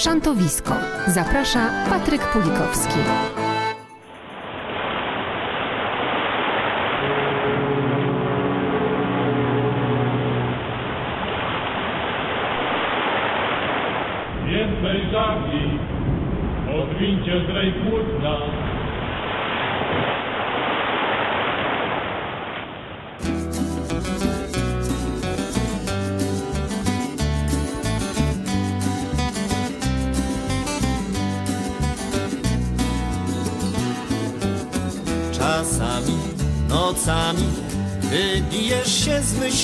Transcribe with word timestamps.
Szantowisko. 0.00 0.74
Zaprasza 1.06 1.70
Patryk 1.90 2.22
Pulikowski. 2.32 2.98
Więcej 14.46 15.10
żagli, 15.12 15.78
odwincie 16.82 17.44
zdrej 17.44 17.72
płótna. 17.72 17.99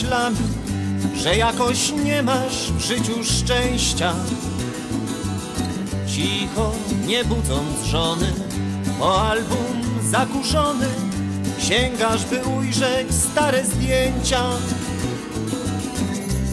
Myślami, 0.03 0.37
że 1.17 1.37
jakoś 1.37 1.93
nie 2.05 2.23
masz 2.23 2.73
w 2.73 2.81
życiu 2.81 3.25
szczęścia. 3.25 4.15
Cicho, 6.07 6.73
nie 7.07 7.25
budząc 7.25 7.85
żony, 7.85 8.33
po 8.99 9.31
album 9.31 9.83
zakurzony, 10.11 10.87
sięgasz, 11.59 12.25
by 12.25 12.45
ujrzeć 12.45 13.15
stare 13.15 13.65
zdjęcia. 13.65 14.43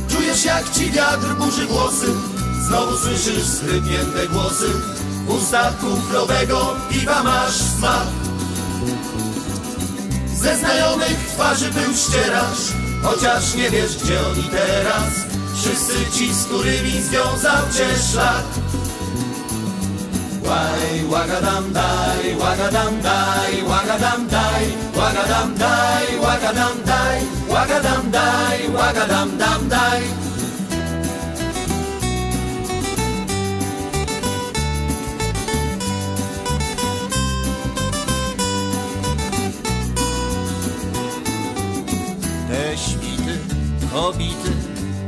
Czujesz 0.10 0.46
jak 0.46 0.72
ci 0.74 0.92
wiatr 0.92 1.36
burzy 1.40 1.66
włosy 1.66 2.08
Znowu 2.68 2.98
słyszysz 2.98 3.44
schrypnięte 3.44 4.28
głosy 4.28 4.70
W 5.26 5.30
ustach 5.30 5.78
kuflowego 5.78 6.76
piwa 6.90 7.24
masz 7.24 7.56
smak 7.56 8.08
Ze 10.36 10.58
znajomych 10.58 11.18
twarzy 11.34 11.72
był 11.72 11.94
ścierasz 11.96 12.83
Chociaż 13.04 13.56
nie 13.56 13.70
wiesz 13.70 13.98
gdzie 13.98 14.28
oni 14.28 14.44
teraz. 14.44 15.14
Wszyscy 15.56 16.12
ci, 16.12 16.34
z 16.34 16.46
którymi 16.46 17.02
związał 17.02 17.64
cię 17.78 17.88
szlak 18.12 18.44
Łaj, 20.44 21.06
łagadam 21.10 21.74
daj, 21.74 22.36
łagadam 22.40 23.02
daj, 23.02 23.64
łagadam 23.64 24.28
daj, 24.28 24.66
łagadam 24.96 25.56
daj, 25.58 26.20
łagadam 26.20 26.84
daj, 26.86 27.22
łagadam 27.50 28.12
daj, 28.12 28.70
łagadam 28.76 29.38
dam 29.38 29.70
daj. 29.70 30.23
Kobity, 44.14 44.52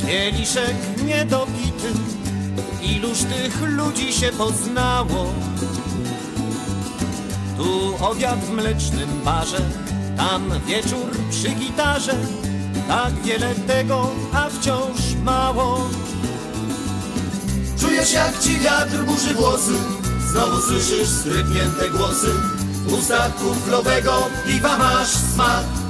kieliszek 0.05 0.75
niedopity, 1.05 1.91
iluż 2.81 3.17
tych 3.19 3.61
ludzi 3.61 4.13
się 4.13 4.31
poznało. 4.31 5.33
Tu 7.57 7.95
obiad 8.05 8.39
w 8.39 8.49
mlecznym 8.49 9.09
barze, 9.25 9.61
tam 10.17 10.51
wieczór 10.67 11.09
przy 11.31 11.49
gitarze, 11.49 12.15
tak 12.87 13.13
wiele 13.23 13.55
tego, 13.55 14.11
a 14.33 14.49
wciąż 14.49 14.99
mało. 15.23 15.89
Czujesz 17.79 18.13
jak 18.13 18.39
ci 18.39 18.59
wiatr 18.59 19.03
burzy 19.05 19.33
włosy. 19.33 19.73
Znowu 20.31 20.61
słyszysz 20.61 21.09
strypnięte 21.09 21.89
głosy. 21.89 22.27
W 22.85 22.93
ustach 22.93 23.35
kuflowego 23.35 24.27
piwa 24.47 24.77
masz 24.77 25.09
smak 25.09 25.84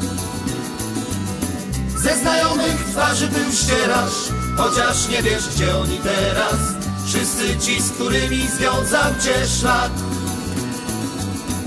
Ze 2.05 2.15
znajomych 2.15 2.85
twarzy 2.91 3.27
był 3.27 3.51
ścierasz 3.51 4.29
Chociaż 4.57 5.09
nie 5.09 5.23
wiesz 5.23 5.49
gdzie 5.49 5.77
oni 5.77 5.97
teraz 5.97 6.59
Wszyscy 7.05 7.59
ci, 7.59 7.81
z 7.81 7.91
którymi 7.91 8.47
związał 8.47 9.11
cię 9.23 9.47
szlak 9.47 9.91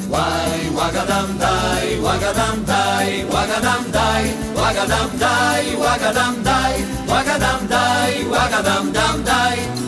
Łaj, 0.09 0.60
łagadam 0.75 1.38
daj, 1.38 2.00
łagadam 2.00 2.65
daj, 2.65 3.25
łagadam 3.32 3.91
daj, 3.93 4.25
łagadam 4.56 5.19
daj, 5.19 5.77
łagadam 5.77 6.43
daj, 6.43 6.75
łagadam 7.09 7.69
daj, 7.69 8.28
łagadam 8.28 8.93
dam 8.93 9.25
daj. 9.25 9.88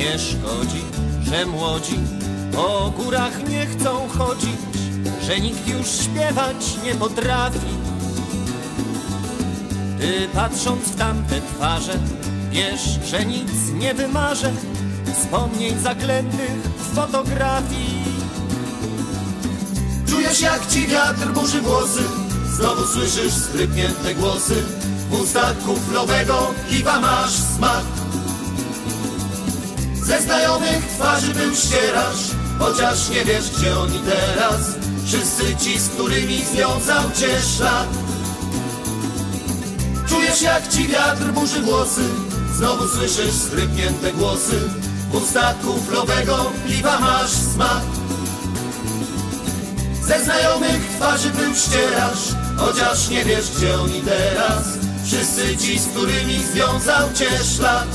Nie 0.00 0.18
szkodzi, 0.18 0.82
że 1.22 1.46
młodzi 1.46 1.98
po 2.52 2.92
górach 2.96 3.48
nie 3.48 3.66
chcą 3.66 4.08
chodzić, 4.08 4.60
że 5.22 5.40
nikt 5.40 5.68
już 5.68 5.86
śpiewać 5.86 6.56
nie 6.84 6.94
potrafi. 6.94 7.74
Ty 10.00 10.28
patrząc 10.34 10.82
w 10.82 10.96
tamte 10.96 11.40
twarze, 11.40 11.98
wiesz, 12.50 12.98
że 13.06 13.24
nic 13.24 13.50
nie 13.74 13.94
wymarzę 13.94 14.52
wspomnień 15.14 15.78
zaklętych 15.78 16.62
w 16.78 16.94
fotografii. 16.94 18.04
Czujesz 20.08 20.40
jak 20.40 20.66
ci 20.66 20.86
wiatr 20.86 21.28
burzy 21.28 21.60
włosy 21.60 22.02
Znowu 22.52 22.86
słyszysz 22.86 23.32
skrypnięte 23.32 24.14
głosy 24.14 24.54
W 25.10 25.20
ustach 25.20 25.58
kuflowego 25.58 26.54
piwa 26.70 27.00
masz 27.00 27.32
smak 27.32 27.99
Ze 30.10 30.20
znajomych 30.20 30.86
twarzy 30.94 31.34
był 31.34 31.54
ścierasz 31.54 32.30
Chociaż 32.58 33.08
nie 33.08 33.24
wiesz 33.24 33.50
gdzie 33.50 33.78
oni 33.78 33.98
teraz. 33.98 34.60
Wszyscy 35.06 35.56
ci, 35.56 35.78
z 35.78 35.88
którymi 35.88 36.44
związał 36.44 37.10
cię 37.10 37.40
szlak 37.56 37.88
Czujesz 40.08 40.42
jak 40.42 40.68
ci 40.68 40.88
wiatr 40.88 41.24
burzy 41.24 41.60
włosy 41.60 42.00
Znowu 42.54 42.88
słyszysz 42.88 43.34
skrypnięte 43.34 44.12
głosy. 44.12 44.60
W 45.10 45.14
ustach 45.14 45.60
kuflowego 45.60 46.52
piwa 46.66 46.98
masz 47.00 47.30
smak. 47.30 47.82
Ze 50.02 50.24
znajomych 50.24 50.96
twarzy 50.96 51.30
był 51.30 51.54
ścierasz 51.54 52.34
Chociaż 52.56 53.08
nie 53.08 53.24
wiesz 53.24 53.50
gdzie 53.56 53.80
oni 53.80 54.00
teraz. 54.00 54.64
Wszyscy 55.04 55.56
ci, 55.56 55.78
z 55.78 55.86
którymi 55.86 56.44
związał 56.52 57.12
cię 57.14 57.44
szlak 57.56 57.86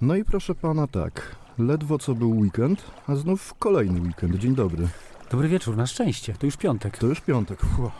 No 0.00 0.14
i 0.16 0.24
proszę 0.24 0.54
pana 0.54 0.86
tak, 0.86 1.36
ledwo 1.58 1.98
co 1.98 2.14
był 2.14 2.38
weekend, 2.38 2.84
a 3.06 3.16
znów 3.16 3.54
kolejny 3.58 4.00
weekend. 4.00 4.34
Dzień 4.34 4.54
dobry. 4.54 4.88
Dobry 5.30 5.48
wieczór, 5.48 5.76
na 5.76 5.86
szczęście. 5.86 6.34
To 6.38 6.46
już 6.46 6.56
piątek. 6.56 6.98
To 6.98 7.06
już 7.06 7.20
piątek. 7.20 7.60
Fu. 7.60 7.90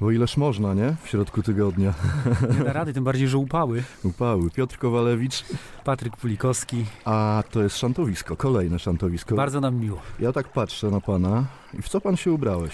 Bo 0.00 0.10
ileż 0.10 0.36
można, 0.36 0.74
nie? 0.74 0.96
W 1.04 1.08
środku 1.08 1.42
tygodnia. 1.42 1.94
Nie 2.58 2.64
da 2.64 2.72
rady, 2.72 2.92
tym 2.92 3.04
bardziej, 3.04 3.28
że 3.28 3.38
upały. 3.38 3.82
Upały. 4.04 4.50
Piotr 4.50 4.78
Kowalewicz, 4.78 5.44
Patryk 5.84 6.16
Pulikowski. 6.16 6.84
a 7.04 7.42
to 7.50 7.62
jest 7.62 7.76
szantowisko, 7.78 8.36
kolejne 8.36 8.78
szantowisko. 8.78 9.34
Bardzo 9.34 9.60
nam 9.60 9.76
miło. 9.76 9.98
Ja 10.20 10.32
tak 10.32 10.48
patrzę 10.48 10.90
na 10.90 11.00
pana 11.00 11.44
i 11.78 11.82
w 11.82 11.88
co 11.88 12.00
pan 12.00 12.16
się 12.16 12.32
ubrałeś? 12.32 12.72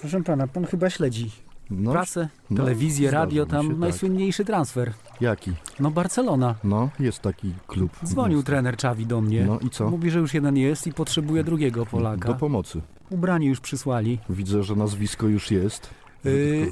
Proszę 0.00 0.22
pana, 0.22 0.46
pan 0.48 0.66
chyba 0.66 0.90
śledzi 0.90 1.30
No, 1.70 1.92
prasę, 1.92 2.28
no, 2.50 2.56
telewizję, 2.56 3.10
radio, 3.10 3.46
tam 3.46 3.62
się, 3.62 3.68
tak. 3.68 3.78
najsłynniejszy 3.78 4.44
transfer. 4.44 4.92
Jaki? 5.20 5.52
No 5.80 5.90
Barcelona. 5.90 6.54
No, 6.64 6.88
jest 7.00 7.18
taki 7.18 7.52
klub. 7.66 7.92
Dzwonił 8.04 8.42
trener 8.42 8.76
Czawi 8.76 9.06
do 9.06 9.20
mnie. 9.20 9.44
No 9.44 9.58
i 9.58 9.70
co? 9.70 9.90
Mówi, 9.90 10.10
że 10.10 10.18
już 10.18 10.34
jeden 10.34 10.56
jest 10.56 10.86
i 10.86 10.92
potrzebuje 10.92 11.44
drugiego 11.44 11.86
Polaka. 11.86 12.28
Do 12.28 12.34
pomocy. 12.34 12.80
Ubranie 13.10 13.48
już 13.48 13.60
przysłali. 13.60 14.18
Widzę, 14.30 14.62
że 14.62 14.76
nazwisko 14.76 15.26
już 15.26 15.50
jest. 15.50 15.90
Yy, 16.24 16.32
yy, 16.32 16.68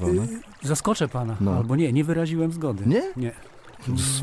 zaskoczę 0.61 1.07
pana. 1.07 1.37
No. 1.41 1.53
Albo 1.53 1.75
nie, 1.75 1.93
nie 1.93 2.03
wyraziłem 2.03 2.51
zgody. 2.51 2.83
Nie? 2.85 3.01
Nie. 3.17 3.31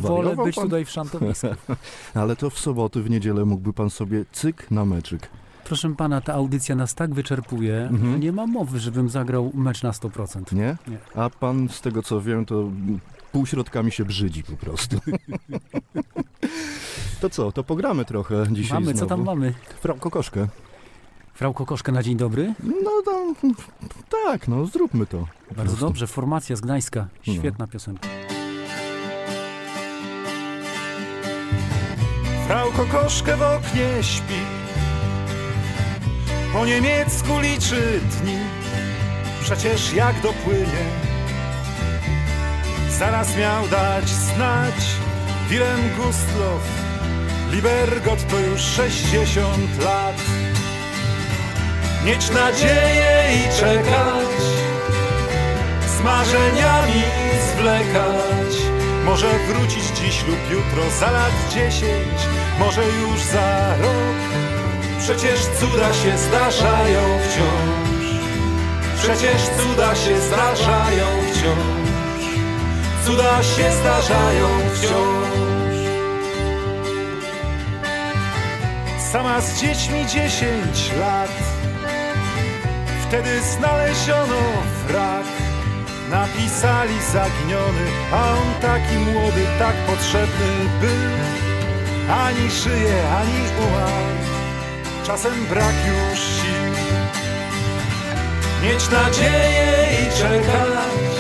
Wolę 0.00 0.37
być 0.37 0.56
pan? 0.56 0.64
tutaj 0.64 0.84
w 0.84 0.90
szantowisku. 0.90 1.46
Ale 2.14 2.37
to 2.37 2.50
w 2.50 2.58
soboty, 2.58 3.02
w 3.02 3.11
niedzielę 3.11 3.44
mógłby 3.44 3.72
pan 3.72 3.90
sobie 3.90 4.25
cyk 4.32 4.70
na 4.70 4.84
meczyk. 4.84 5.31
Proszę 5.70 5.94
pana, 5.94 6.20
ta 6.20 6.34
audycja 6.34 6.75
nas 6.76 6.94
tak 6.94 7.14
wyczerpuje, 7.14 7.76
Mhm. 7.90 8.12
że 8.12 8.19
nie 8.19 8.32
ma 8.32 8.46
mowy, 8.46 8.78
żebym 8.81 9.08
zagrał 9.08 9.50
mecz 9.55 9.82
na 9.82 9.93
100%. 9.93 10.52
Nie? 10.52 10.76
Nie. 10.88 10.99
A 11.22 11.31
pan, 11.31 11.69
z 11.69 11.81
tego 11.81 12.02
co 12.02 12.20
wiem, 12.20 12.46
to 12.46 12.70
półśrodkami 13.32 13.93
się 13.93 14.05
brzydzi 14.05 14.43
po 14.44 14.52
prostu. 14.56 14.96
to 17.20 17.31
co, 17.31 17.52
to 17.52 17.64
pogramy 17.64 18.05
trochę 18.05 18.44
dzisiaj 18.50 18.81
Mamy, 18.81 18.93
co 18.93 18.99
znowu. 18.99 19.08
tam 19.08 19.25
mamy? 19.25 19.55
Frau 19.81 19.96
Kokoszkę. 19.96 20.49
Frau 21.34 21.55
Kokoszkę 21.55 21.93
na 21.93 22.02
dzień 22.02 22.17
dobry. 22.17 22.55
No 22.84 22.90
tam 23.05 23.34
tak, 24.25 24.49
no 24.49 24.67
zróbmy 24.67 25.06
to. 25.06 25.19
Bardzo 25.49 25.62
prostu. 25.62 25.87
dobrze, 25.87 26.06
formacja 26.06 26.56
z 26.56 26.61
Gdańska. 26.61 27.06
No. 27.26 27.34
Świetna 27.34 27.67
piosenka. 27.67 28.08
Frau 32.46 32.72
kokoszkę 32.72 33.37
w 33.37 33.43
oknie 33.43 33.88
śpi 34.02 34.60
Po 36.52 36.67
niemiecku 36.67 37.38
liczy 37.38 38.00
dni. 38.00 38.38
Przecież 39.43 39.93
jak 39.93 40.20
dopłynie. 40.20 40.85
Zaraz 42.99 43.37
miał 43.37 43.69
dać 43.69 44.08
znać 44.08 44.75
Wilhelm 45.49 45.97
Gustloff 45.97 46.62
Libergot 47.50 48.29
to 48.31 48.38
już 48.38 48.61
60 48.61 49.85
lat. 49.85 50.17
Mieć 52.05 52.31
nadzieję 52.31 53.25
i 53.37 53.61
czekać. 53.61 54.41
Z 55.87 56.05
marzeniami 56.05 57.03
zwlekać. 57.53 58.70
Może 59.05 59.29
wrócić 59.38 59.85
dziś 59.85 60.26
lub 60.26 60.50
jutro 60.50 60.91
za 61.00 61.11
lat 61.11 61.32
dziesięć 61.50 62.20
Może 62.58 62.85
już 62.87 63.23
za 63.23 63.76
rok 63.76 64.50
Przecież 65.00 65.41
cuda 65.61 65.94
się 65.94 66.19
zdarzają 66.19 67.00
wciąż. 67.25 68.11
Przecież 69.02 69.43
cuda 69.43 69.94
się 69.94 70.20
zdarzają 70.20 71.06
wciąż. 71.32 71.91
Cuda 73.05 73.43
się 73.43 73.73
zdarzają 73.73 74.49
wciąż. 74.75 75.31
Sama 79.12 79.41
z 79.41 79.61
dziećmi 79.61 80.06
dziesięć 80.06 80.93
lat. 81.00 81.31
Wtedy 83.08 83.41
znaleziono 83.41 84.43
wrak. 84.88 85.26
Napisali 86.11 87.03
zaginiony, 87.12 87.87
a 88.12 88.31
on 88.31 88.55
taki 88.62 88.96
młody, 88.96 89.46
tak 89.58 89.75
potrzebny 89.87 90.50
był. 90.81 91.11
Ani 92.14 92.50
żyje, 92.50 93.03
ani 93.20 93.41
umarł, 93.58 94.40
czasem 95.11 95.47
brak 95.47 95.75
już 95.87 96.19
sił. 96.19 96.73
Mieć 98.62 98.91
nadzieję 98.91 99.89
i 100.03 100.19
czekać, 100.19 101.12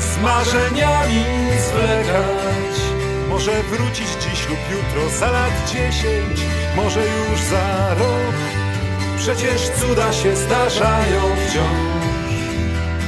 z 0.00 0.22
marzeniami 0.22 1.24
zwlekać. 1.68 2.76
Może 3.28 3.62
wrócić 3.62 4.08
dziś 4.08 4.48
lub 4.48 4.58
jutro, 4.70 5.18
za 5.18 5.30
lat 5.30 5.52
dziesięć, 5.66 6.40
może 6.76 7.00
już 7.00 7.40
za 7.40 7.94
rok. 7.94 8.36
Przecież 9.16 9.68
cuda 9.68 10.12
się 10.12 10.36
zdarzają 10.36 11.20
wciąż. 11.46 12.42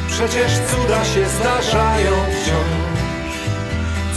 Przecież 0.09 0.53
cuda 0.71 1.05
się 1.05 1.29
zdarzają 1.29 2.13
wciąż. 2.31 3.35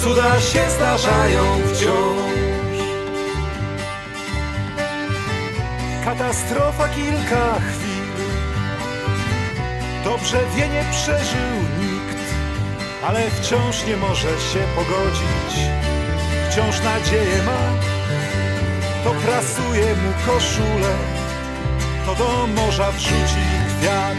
Cuda 0.03 0.41
się 0.41 0.69
zdarzają 0.69 1.43
wciąż. 1.73 2.32
Katastrofa 6.03 6.89
kilka 6.89 7.53
chwil. 7.69 8.03
Dobrze 10.03 10.37
wie, 10.55 10.67
nie 10.67 10.83
przeżył 10.91 11.53
nikt, 11.79 12.23
ale 13.07 13.19
wciąż 13.29 13.85
nie 13.85 13.97
może 13.97 14.29
się 14.29 14.59
pogodzić. 14.75 15.53
Wciąż 16.49 16.83
nadzieję 16.83 17.43
ma, 17.43 17.61
to 19.03 19.11
prasuje 19.11 19.95
mu 19.95 20.13
koszulę, 20.25 20.95
to 22.05 22.15
do 22.15 22.47
morza 22.47 22.91
wrzuci 22.91 23.45
kwiat. 23.79 24.17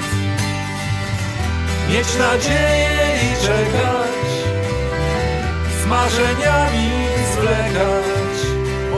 Mieć 1.90 2.19
nadzieję 2.19 3.19
i 3.22 3.46
czekać, 3.46 4.28
z 5.82 5.86
marzeniami 5.86 6.90
zwlekać. 7.32 8.13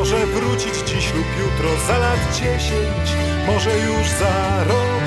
Może 0.07 0.27
wrócić 0.27 0.75
dziś 0.75 1.15
lub 1.15 1.27
jutro, 1.39 1.69
za 1.87 1.99
lat 1.99 2.19
dziesięć, 2.35 3.09
może 3.47 3.79
już 3.79 4.09
za 4.09 4.65
rok. 4.65 5.03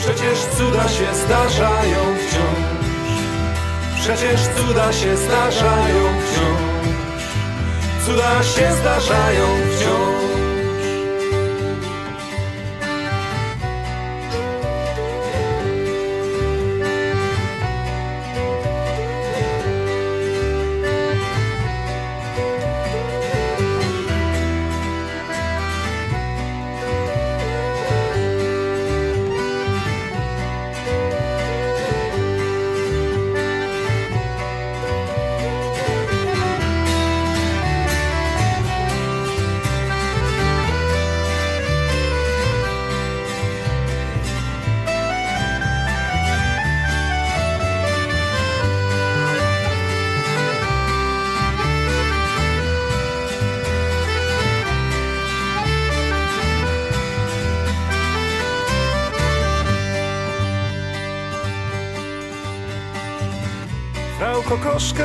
Przecież 0.00 0.38
cuda 0.38 0.88
się 0.88 1.14
zdarzają 1.14 2.16
wciąż. 2.16 2.80
Przecież 4.00 4.40
cuda 4.56 4.92
się 4.92 5.16
zdarzają 5.16 6.04
wciąż. 6.22 6.88
Cuda 8.06 8.42
się 8.42 8.74
zdarzają 8.74 9.46
wciąż. 9.76 10.17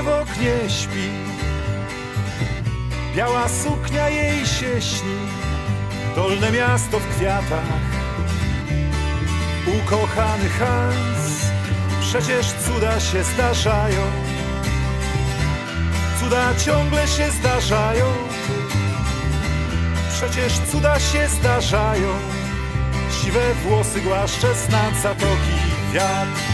W 0.01 0.07
oknie 0.07 0.69
śpi. 0.69 1.09
Biała 3.15 3.49
suknia 3.49 4.09
jej 4.09 4.45
się 4.45 4.81
śni. 4.81 5.19
Dolne 6.15 6.51
miasto 6.51 6.99
w 6.99 7.15
kwiatach. 7.15 7.63
Ukochany 9.67 10.49
Hans 10.49 11.23
Przecież 12.13 12.45
cuda 12.65 13.00
się 13.00 13.23
zdarzają. 13.23 14.01
Cuda 16.19 16.55
ciągle 16.65 17.07
się 17.07 17.31
zdarzają. 17.31 18.05
Przecież 20.13 20.53
cuda 20.71 21.00
się 21.00 21.27
zdarzają. 21.27 22.09
Siwe 23.21 23.53
włosy 23.53 24.01
głaszcze 24.01 24.53
znad 24.53 24.95
zatoki 25.03 25.55
wiatr 25.93 26.52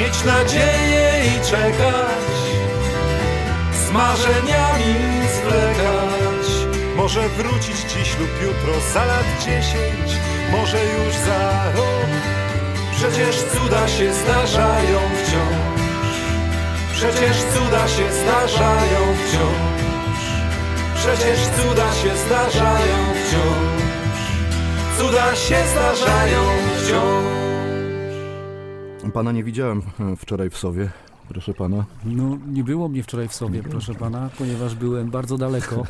Mieć 0.00 0.24
nadzieję 0.24 1.22
i 1.26 1.50
czekać, 1.50 2.34
z 3.72 3.90
marzeniami 3.90 4.94
zwlekać. 5.36 6.46
Może 6.96 7.28
wrócić 7.28 7.76
dziś 7.76 8.18
lub 8.18 8.42
jutro, 8.42 8.80
za 8.94 9.04
lat 9.04 9.24
dziesięć, 9.40 10.20
może 10.52 10.78
już 10.84 11.14
za 11.14 11.72
rok. 11.76 12.10
Przecież 12.96 13.36
cuda 13.36 13.88
się 13.88 14.14
zdarzają 14.14 14.98
wciąż. 15.16 16.16
Przecież 16.92 17.36
cuda 17.36 17.88
się 17.88 18.12
zdarzają 18.12 19.00
wciąż. 19.20 20.20
Przecież 20.94 21.38
cuda 21.40 21.92
się 21.92 22.16
zdarzają 22.16 22.98
wciąż. 23.14 23.82
Cuda 24.98 25.36
się 25.36 25.58
zdarzają 25.72 26.42
wciąż. 26.76 27.39
Pana 29.12 29.32
nie 29.32 29.44
widziałem 29.44 29.82
e, 30.00 30.16
wczoraj 30.16 30.50
w 30.50 30.58
Sowie, 30.58 30.90
proszę 31.28 31.54
pana. 31.54 31.84
No, 32.04 32.38
nie 32.46 32.64
było 32.64 32.88
mnie 32.88 33.02
wczoraj 33.02 33.28
w 33.28 33.34
sobie, 33.34 33.62
proszę 33.62 33.94
pana, 33.94 34.30
ponieważ 34.38 34.74
byłem 34.74 35.10
bardzo 35.10 35.38
daleko. 35.38 35.84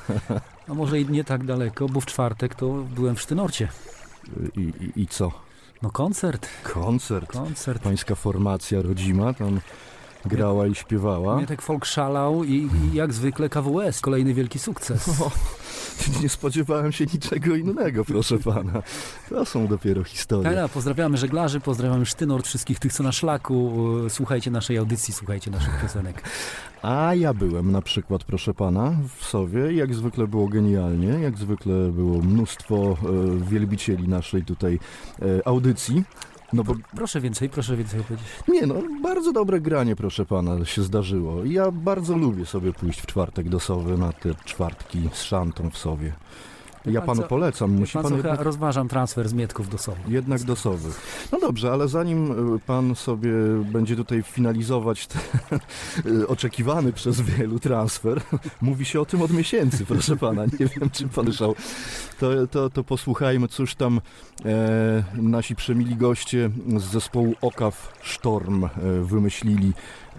A 0.68 0.74
może 0.74 1.00
i 1.00 1.06
nie 1.06 1.24
tak 1.24 1.44
daleko, 1.44 1.86
bo 1.88 2.00
w 2.00 2.06
czwartek 2.06 2.54
to 2.54 2.72
byłem 2.94 3.16
w 3.16 3.20
Sztynorcie. 3.20 3.68
I, 4.56 4.60
i, 4.60 5.02
i 5.02 5.06
co? 5.06 5.32
No 5.82 5.90
koncert, 5.90 6.48
Koncert. 6.62 7.32
koncert. 7.32 7.82
Pańska 7.82 8.14
formacja 8.14 8.82
rodzima 8.82 9.34
tam 9.34 9.60
grała 10.24 10.66
i 10.66 10.74
śpiewała. 10.74 11.36
Mietek 11.40 11.62
folk 11.62 11.84
szalał 11.84 12.44
i, 12.44 12.54
i 12.54 12.94
jak 12.94 13.12
zwykle 13.12 13.48
KWS, 13.48 14.00
kolejny 14.00 14.34
wielki 14.34 14.58
sukces. 14.58 15.20
O, 15.20 15.30
nie 16.22 16.28
spodziewałem 16.28 16.92
się 16.92 17.04
niczego 17.14 17.56
innego, 17.56 18.04
proszę 18.04 18.38
pana. 18.38 18.82
To 19.28 19.44
są 19.44 19.66
dopiero 19.66 20.04
historie. 20.04 20.68
Pozdrawiamy 20.74 21.16
żeglarzy, 21.16 21.60
pozdrawiamy 21.60 22.06
Sztynord, 22.06 22.46
wszystkich 22.46 22.78
tych, 22.78 22.92
co 22.92 23.02
na 23.02 23.12
szlaku. 23.12 23.86
E, 24.06 24.10
Słuchajcie 24.10 24.50
naszej 24.50 24.78
audycji, 24.78 25.14
słuchajcie 25.14 25.50
naszych 25.50 25.80
piosenek. 25.82 26.22
A 26.82 27.14
ja 27.14 27.34
byłem 27.34 27.72
na 27.72 27.82
przykład, 27.82 28.24
proszę 28.24 28.54
pana, 28.54 28.92
w 29.18 29.24
Sowie. 29.24 29.72
Jak 29.72 29.94
zwykle 29.94 30.26
było 30.26 30.48
genialnie, 30.48 31.08
jak 31.08 31.38
zwykle 31.38 31.74
było 31.92 32.22
mnóstwo 32.22 32.76
e, 32.76 32.96
wielbicieli 33.50 34.08
naszej 34.08 34.44
tutaj 34.44 34.78
e, 35.22 35.48
audycji. 35.48 36.04
No 36.52 36.64
bo 36.64 36.74
Proszę 36.96 37.20
więcej, 37.20 37.48
proszę 37.48 37.76
więcej 37.76 38.00
opowiedzieć. 38.00 38.26
nie 38.48 38.66
no, 38.66 38.74
bardzo 39.02 39.32
dobre 39.32 39.60
granie, 39.60 39.96
proszę 39.96 40.26
pana, 40.26 40.64
się 40.64 40.82
zdarzyło. 40.82 41.44
Ja 41.44 41.70
bardzo 41.70 42.16
lubię 42.16 42.46
sobie 42.46 42.72
pójść 42.72 43.00
w 43.00 43.06
czwartek 43.06 43.48
do 43.48 43.60
Sowy 43.60 43.98
na 43.98 44.12
te 44.12 44.34
czwartki 44.44 45.08
z 45.12 45.22
szantą 45.22 45.70
w 45.70 45.78
Sowie. 45.78 46.12
Ja 46.86 47.00
pan 47.00 47.06
panu 47.06 47.22
co- 47.22 47.28
polecam, 47.28 47.70
musi 47.70 47.98
Pan 47.98 48.14
jednak, 48.14 48.40
rozważam 48.40 48.88
transfer 48.88 49.28
z 49.28 49.32
Mietków 49.32 49.68
do 49.68 49.78
Sowy. 49.78 50.00
jednak 50.08 50.42
do 50.42 50.56
Sowy. 50.56 50.88
No 51.32 51.40
dobrze, 51.40 51.72
ale 51.72 51.88
zanim 51.88 52.54
y, 52.56 52.58
pan 52.58 52.94
sobie 52.94 53.32
będzie 53.72 53.96
tutaj 53.96 54.22
finalizować 54.22 55.06
ten 55.06 55.20
y, 56.20 56.28
oczekiwany 56.28 56.92
przez 56.92 57.20
wielu 57.20 57.58
transfer, 57.58 58.20
mówi 58.62 58.84
się 58.84 59.00
o 59.00 59.06
tym 59.06 59.22
od 59.22 59.30
miesięcy, 59.30 59.86
proszę 59.86 60.16
pana, 60.16 60.44
nie 60.44 60.66
wiem 60.66 60.90
czy 60.90 61.08
pan 61.08 61.32
szał. 61.32 61.54
To, 62.20 62.46
to, 62.46 62.70
to 62.70 62.84
posłuchajmy, 62.84 63.48
cóż 63.48 63.74
tam 63.74 64.00
e, 64.44 65.04
nasi 65.14 65.56
przemili 65.56 65.96
goście 65.96 66.50
z 66.76 66.82
zespołu 66.82 67.34
Okaw 67.40 67.92
Sztorm 68.02 68.64
e, 68.64 68.68
wymyślili 69.02 69.72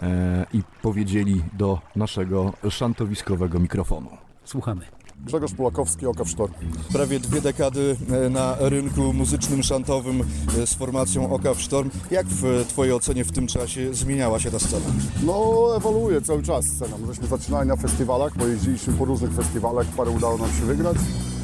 e, 0.04 0.46
i 0.54 0.62
powiedzieli 0.82 1.44
do 1.54 1.80
naszego 1.96 2.54
szantowiskowego 2.70 3.60
mikrofonu. 3.60 4.10
Słuchamy. 4.44 5.01
Grzegorz 5.26 5.54
Pułakowski, 5.54 6.06
Oka 6.06 6.24
w 6.24 6.30
Sztorm. 6.30 6.54
Prawie 6.94 7.20
dwie 7.20 7.42
dekady 7.42 7.96
e, 8.26 8.30
na 8.30 8.56
rynku 8.60 9.14
muzycznym, 9.14 9.64
szantowym 9.64 10.24
e, 10.62 10.68
z 10.68 10.74
formacją 10.74 11.34
Oka 11.34 11.54
w 11.54 11.62
Sztorm. 11.62 11.90
Jak 12.12 12.28
w 12.28 12.46
e, 12.46 12.66
Twojej 12.66 12.94
ocenie 12.94 13.24
w 13.24 13.32
tym 13.32 13.48
czasie 13.48 13.94
zmieniała 13.94 14.40
się 14.40 14.52
ta 14.52 14.60
scena? 14.60 14.86
No, 15.24 15.68
ewoluuje 15.78 16.22
cały 16.22 16.44
czas 16.44 16.66
scena. 16.66 16.98
Żeśmy 17.08 17.28
zaczynali 17.28 17.68
na 17.68 17.76
festiwalach, 17.76 18.34
pojeździliśmy 18.34 18.94
po 18.94 19.06
różnych 19.06 19.34
festiwalach, 19.34 19.88
parę 19.88 20.12
udało 20.12 20.38
nam 20.38 20.50
się 20.50 20.66
wygrać. 20.66 20.98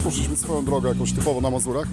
Poszliśmy 0.03 0.35
swoją 0.37 0.65
drogą 0.65 0.87
jakąś 0.87 1.13
typowo 1.13 1.41
na 1.41 1.49
Mazurach. 1.49 1.87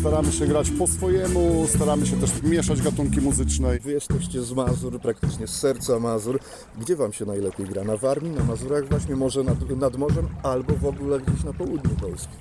Staramy 0.00 0.32
się 0.32 0.46
grać 0.46 0.70
po 0.70 0.86
swojemu, 0.86 1.66
staramy 1.74 2.06
się 2.06 2.16
też 2.16 2.30
mieszać 2.42 2.82
gatunki 2.82 3.20
muzyczne. 3.20 3.78
Wy 3.78 3.92
jesteście 3.92 4.42
z 4.42 4.52
Mazur, 4.52 5.00
praktycznie 5.00 5.46
z 5.46 5.50
serca 5.50 6.00
Mazur. 6.00 6.40
Gdzie 6.80 6.96
Wam 6.96 7.12
się 7.12 7.24
najlepiej 7.24 7.66
gra? 7.66 7.84
Na 7.84 7.96
Warmii, 7.96 8.30
na 8.30 8.44
Mazurach, 8.44 8.88
właśnie 8.88 9.16
może 9.16 9.42
nad, 9.42 9.70
nad 9.70 9.96
morzem, 9.96 10.28
albo 10.42 10.74
w 10.74 10.86
ogóle 10.86 11.13
gdzieś 11.22 11.44
na 11.44 11.52
południu 11.52 11.96
Polski? 12.00 12.36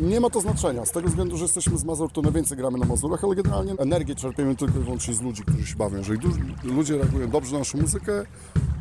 Nie 0.00 0.20
ma 0.20 0.30
to 0.30 0.40
znaczenia, 0.40 0.84
z 0.84 0.90
tego 0.90 1.08
względu, 1.08 1.36
że 1.36 1.44
jesteśmy 1.44 1.78
z 1.78 1.84
Mazur, 1.84 2.12
to 2.12 2.22
najwięcej 2.22 2.56
gramy 2.56 2.78
na 2.78 2.86
Mazurach, 2.86 3.24
ale 3.24 3.34
generalnie 3.34 3.72
energię 3.78 4.14
czerpiemy 4.14 4.56
tylko 4.56 4.78
i 4.78 4.82
wyłącznie 4.82 5.14
z 5.14 5.22
ludzi, 5.22 5.42
którzy 5.42 5.66
się 5.66 5.76
bawią. 5.76 5.98
Jeżeli 5.98 6.20
ludzie 6.64 6.98
reagują 6.98 7.30
dobrze 7.30 7.52
na 7.52 7.58
naszą 7.58 7.78
muzykę, 7.78 8.24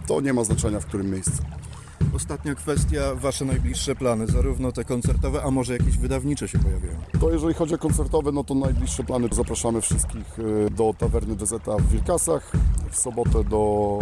to 0.08 0.22
nie 0.22 0.34
ma 0.34 0.44
znaczenia 0.44 0.80
w 0.80 0.86
którym 0.86 1.12
miejscu. 1.12 1.44
Ostatnia 2.16 2.56
kwestia, 2.56 3.16
Wasze 3.16 3.46
najbliższe 3.46 3.96
plany, 3.96 4.28
zarówno 4.28 4.72
te 4.72 4.84
koncertowe, 4.84 5.44
a 5.44 5.52
może 5.52 5.74
jakieś 5.74 5.98
wydawnicze 5.98 6.48
się 6.48 6.60
pojawiają? 6.60 6.96
To 7.20 7.32
jeżeli 7.32 7.54
chodzi 7.54 7.76
o 7.76 7.78
koncertowe, 7.78 8.32
no 8.32 8.44
to 8.44 8.56
najbliższe 8.56 9.04
plany 9.04 9.28
zapraszamy 9.32 9.82
wszystkich 9.82 10.40
e, 10.40 10.70
do 10.70 10.94
tawerny 10.98 11.36
DZ 11.36 11.54
w 11.80 11.92
Wilkasach, 11.92 12.52
w 12.92 12.98
sobotę 12.98 13.44
do 13.44 14.00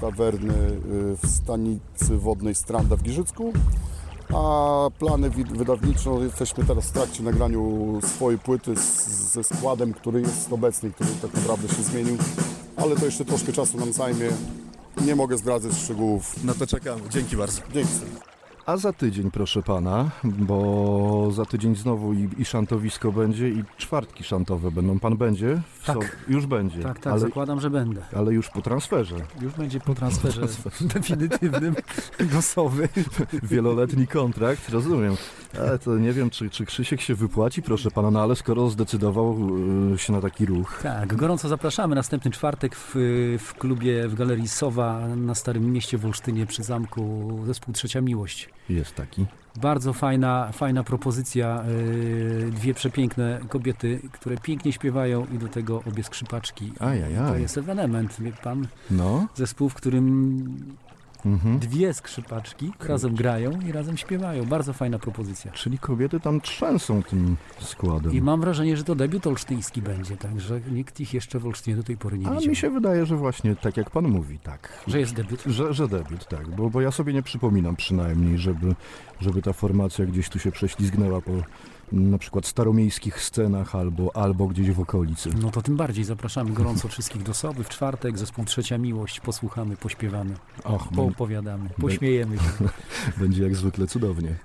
tawerny 0.00 0.54
e, 0.54 0.76
w 1.16 1.30
stanicy 1.30 2.18
wodnej 2.18 2.54
Stranda 2.54 2.96
w 2.96 3.02
Giżycku. 3.02 3.52
A 4.34 4.90
plany 4.98 5.30
wydawnicze, 5.30 6.10
no 6.10 6.20
jesteśmy 6.20 6.64
teraz 6.64 6.86
w 6.86 6.92
trakcie 6.92 7.22
nagraniu 7.22 8.00
swojej 8.02 8.38
płyty 8.38 8.76
z, 8.76 9.08
ze 9.32 9.44
składem, 9.44 9.94
który 9.94 10.20
jest 10.20 10.52
obecny, 10.52 10.90
który 10.90 11.10
tak 11.22 11.34
naprawdę 11.34 11.68
się 11.68 11.82
zmienił, 11.82 12.16
ale 12.76 12.96
to 12.96 13.04
jeszcze 13.04 13.24
troszkę 13.24 13.52
czasu 13.52 13.78
nam 13.78 13.92
zajmie. 13.92 14.28
Nie 15.00 15.16
mogę 15.16 15.38
zdradzać 15.38 15.72
szczegółów. 15.74 16.44
Na 16.44 16.54
to 16.54 16.66
czekamy. 16.66 17.00
Dzięki 17.10 17.36
bardzo. 17.36 17.62
Dzięki. 17.74 18.31
A 18.66 18.76
za 18.76 18.92
tydzień, 18.92 19.30
proszę 19.30 19.62
pana, 19.62 20.10
bo 20.24 21.28
za 21.32 21.44
tydzień 21.44 21.76
znowu 21.76 22.12
i, 22.12 22.28
i 22.38 22.44
szantowisko 22.44 23.12
będzie, 23.12 23.48
i 23.48 23.64
czwartki 23.76 24.24
szantowe 24.24 24.70
będą. 24.70 24.98
Pan 24.98 25.16
będzie? 25.16 25.62
Tak. 25.86 25.96
So- 25.96 26.02
już 26.28 26.46
będzie. 26.46 26.82
Tak, 26.82 26.98
tak, 26.98 27.12
ale, 27.12 27.20
zakładam, 27.20 27.60
że 27.60 27.70
będę. 27.70 28.02
ale 28.16 28.32
już 28.32 28.50
po 28.50 28.62
transferze. 28.62 29.16
Już 29.40 29.52
będzie 29.52 29.80
po 29.80 29.94
transferze 29.94 30.46
definitywnym 30.94 31.74
do 32.32 32.42
Sowy. 32.42 32.88
Wieloletni 33.42 34.06
kontrakt, 34.06 34.68
rozumiem. 34.68 35.16
Ale 35.58 35.78
to 35.78 35.98
nie 35.98 36.12
wiem, 36.12 36.30
czy, 36.30 36.50
czy 36.50 36.66
Krzysiek 36.66 37.00
się 37.00 37.14
wypłaci, 37.14 37.62
proszę 37.62 37.90
pana, 37.90 38.10
no 38.10 38.22
ale 38.22 38.36
skoro 38.36 38.70
zdecydował 38.70 39.38
y, 39.94 39.98
się 39.98 40.12
na 40.12 40.20
taki 40.20 40.46
ruch. 40.46 40.80
Tak, 40.82 41.16
gorąco 41.16 41.48
zapraszamy. 41.48 41.94
Następny 41.94 42.30
czwartek 42.30 42.76
w, 42.76 42.94
w 43.38 43.54
klubie 43.54 44.08
w 44.08 44.14
Galerii 44.14 44.48
Sowa 44.48 45.06
na 45.16 45.34
Starym 45.34 45.72
Mieście 45.72 45.98
w 45.98 46.06
Olsztynie 46.06 46.46
przy 46.46 46.62
zamku 46.62 47.30
zespół 47.46 47.74
Trzecia 47.74 48.00
Miłość. 48.00 48.51
Jest 48.68 48.94
taki. 48.94 49.26
Bardzo 49.56 49.92
fajna, 49.92 50.52
fajna 50.52 50.84
propozycja. 50.84 51.64
Yy, 52.42 52.50
dwie 52.50 52.74
przepiękne 52.74 53.40
kobiety, 53.48 54.00
które 54.12 54.36
pięknie 54.36 54.72
śpiewają 54.72 55.26
i 55.34 55.38
do 55.38 55.48
tego 55.48 55.82
obie 55.88 56.02
skrzypaczki. 56.02 56.72
To 56.78 56.86
Ajajaj. 56.86 57.42
jest 57.42 57.58
ewenement, 57.58 58.16
wie 58.20 58.32
pan. 58.32 58.66
No. 58.90 59.26
Zespół, 59.34 59.68
w 59.68 59.74
którym 59.74 60.76
Mhm. 61.26 61.58
dwie 61.58 61.94
skrzypaczki 61.94 62.72
razem 62.80 63.14
grają 63.14 63.60
i 63.60 63.72
razem 63.72 63.96
śpiewają. 63.96 64.44
Bardzo 64.44 64.72
fajna 64.72 64.98
propozycja. 64.98 65.52
Czyli 65.52 65.78
kobiety 65.78 66.20
tam 66.20 66.40
trzęsą 66.40 67.02
tym 67.02 67.36
składem. 67.60 68.12
I 68.12 68.20
mam 68.20 68.40
wrażenie, 68.40 68.76
że 68.76 68.84
to 68.84 68.94
debiut 68.94 69.26
olsztyński 69.26 69.82
będzie, 69.82 70.16
także 70.16 70.60
nikt 70.70 71.00
ich 71.00 71.14
jeszcze 71.14 71.38
w 71.38 71.46
Olsztynie 71.46 71.76
do 71.76 71.82
tej 71.82 71.96
pory 71.96 72.18
nie 72.18 72.26
A 72.28 72.34
widział. 72.34 72.50
mi 72.50 72.56
się 72.56 72.70
wydaje, 72.70 73.06
że 73.06 73.16
właśnie 73.16 73.56
tak 73.56 73.76
jak 73.76 73.90
pan 73.90 74.04
mówi, 74.08 74.38
tak. 74.38 74.82
Że 74.86 75.00
jest 75.00 75.14
debiut. 75.14 75.42
Że, 75.46 75.74
że 75.74 75.88
debiut, 75.88 76.28
tak, 76.28 76.48
bo, 76.50 76.70
bo 76.70 76.80
ja 76.80 76.90
sobie 76.90 77.12
nie 77.12 77.22
przypominam 77.22 77.76
przynajmniej, 77.76 78.38
żeby, 78.38 78.74
żeby 79.20 79.42
ta 79.42 79.52
formacja 79.52 80.06
gdzieś 80.06 80.28
tu 80.28 80.38
się 80.38 80.52
prześlizgnęła 80.52 81.20
po 81.20 81.32
na 81.92 82.18
przykład 82.18 82.46
staromiejskich 82.46 83.22
scenach 83.22 83.74
albo, 83.74 84.16
albo 84.16 84.46
gdzieś 84.46 84.70
w 84.70 84.80
okolicy. 84.80 85.30
No 85.40 85.50
to 85.50 85.62
tym 85.62 85.76
bardziej 85.76 86.04
zapraszamy 86.04 86.50
gorąco 86.50 86.88
wszystkich 86.88 87.22
do 87.22 87.34
Sowy 87.34 87.64
w 87.64 87.68
czwartek, 87.68 88.18
zespół 88.18 88.44
Trzecia 88.44 88.78
Miłość, 88.78 89.20
posłuchamy, 89.20 89.76
pośpiewamy, 89.76 90.34
Och, 90.64 90.88
poopowiadamy, 90.88 91.70
pośmiejemy 91.80 92.36
się. 92.36 92.44
będzie 93.20 93.42
jak 93.42 93.56
zwykle 93.56 93.86
cudownie. 93.86 94.36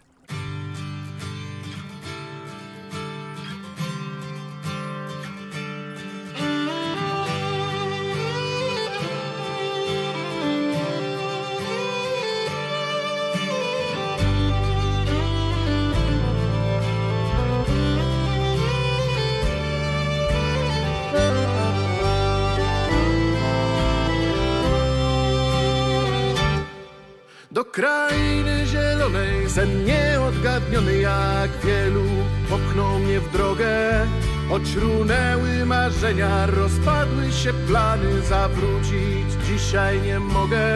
Sen 29.58 29.86
nieodgadniony 29.86 30.98
jak 30.98 31.52
wielu 31.66 32.06
popchnął 32.50 33.00
mnie 33.00 33.20
w 33.20 33.32
drogę. 33.32 34.06
Choć 34.50 34.76
runęły 34.76 35.66
marzenia, 35.66 36.46
rozpadły 36.46 37.32
się 37.32 37.54
plany, 37.54 38.22
zawrócić 38.22 39.28
dzisiaj 39.48 40.02
nie 40.02 40.20
mogę. 40.20 40.68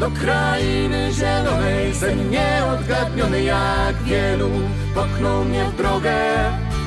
Do 0.00 0.10
krainy 0.10 1.12
zielonej, 1.12 1.94
sen 1.94 2.30
nieodgadniony 2.30 3.42
jak 3.42 3.96
wielu 4.02 4.50
popchnął 4.94 5.44
mnie 5.44 5.64
w 5.64 5.76
drogę. 5.76 6.14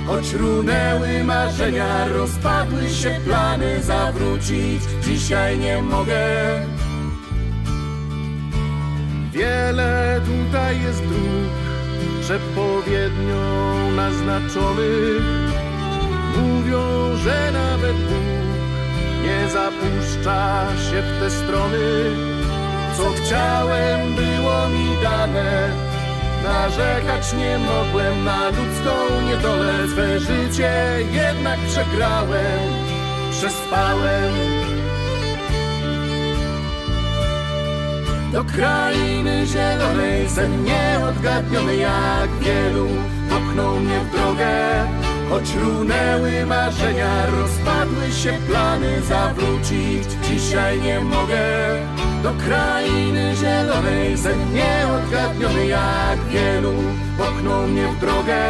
Choć 0.08 0.34
runęły 0.34 1.24
marzenia, 1.24 2.08
rozpadły 2.08 2.90
się 2.90 3.20
plany, 3.26 3.84
zawrócić 3.84 4.82
dzisiaj 5.04 5.58
nie 5.58 5.82
mogę. 5.82 6.77
Tutaj 10.58 10.82
jest 10.82 11.06
dróg 11.06 11.52
przepowiednią 12.22 13.92
naznaczonych. 13.92 15.22
Mówią, 16.38 16.82
że 17.24 17.52
nawet 17.52 17.98
Bóg 17.98 18.28
nie 19.24 19.50
zapuszcza 19.50 20.68
się 20.76 21.02
w 21.02 21.20
te 21.20 21.32
strony. 21.32 21.78
Co 22.98 23.04
chciałem 23.10 24.16
było 24.16 24.70
mi 24.70 25.04
dane, 25.04 25.70
narzekać 26.44 27.34
nie 27.34 27.58
mogłem 27.58 28.24
na 28.24 28.48
ludzką 28.48 29.22
niedolę. 29.28 29.88
Swe 29.88 30.20
życie 30.20 30.74
jednak 31.12 31.60
przegrałem, 31.60 32.70
przespałem 33.32 34.34
do 38.38 38.44
krainy 38.44 39.46
zielonej 39.48 40.30
Sen 40.30 40.64
nieodgadniony 40.64 41.76
jak 41.76 42.30
wielu 42.42 42.88
popchnął 43.30 43.80
mnie 43.80 44.00
w 44.00 44.12
drogę. 44.12 44.54
Choć 45.30 45.56
runęły 45.56 46.46
marzenia, 46.46 47.26
rozpadły 47.26 48.12
się 48.12 48.34
plany 48.48 49.02
Zawrócić 49.02 50.08
dzisiaj 50.24 50.82
nie 50.82 51.00
mogę. 51.00 51.46
Do 52.24 52.32
krainy 52.46 53.36
zielonej 53.36 54.18
Sen 54.18 54.40
nieodgadniony 54.54 55.68
jak 55.68 56.20
wielu 56.30 56.74
popchnął 57.18 57.68
mnie 57.68 57.88
w 57.88 58.00
drogę. 58.00 58.44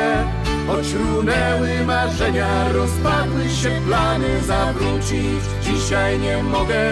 Choć 0.67 0.93
runęły 0.93 1.85
marzenia, 1.85 2.71
rozpadły 2.73 3.49
się 3.49 3.71
plany 3.87 4.41
Zawrócić 4.41 5.43
dzisiaj 5.61 6.19
nie 6.19 6.43
mogę 6.43 6.87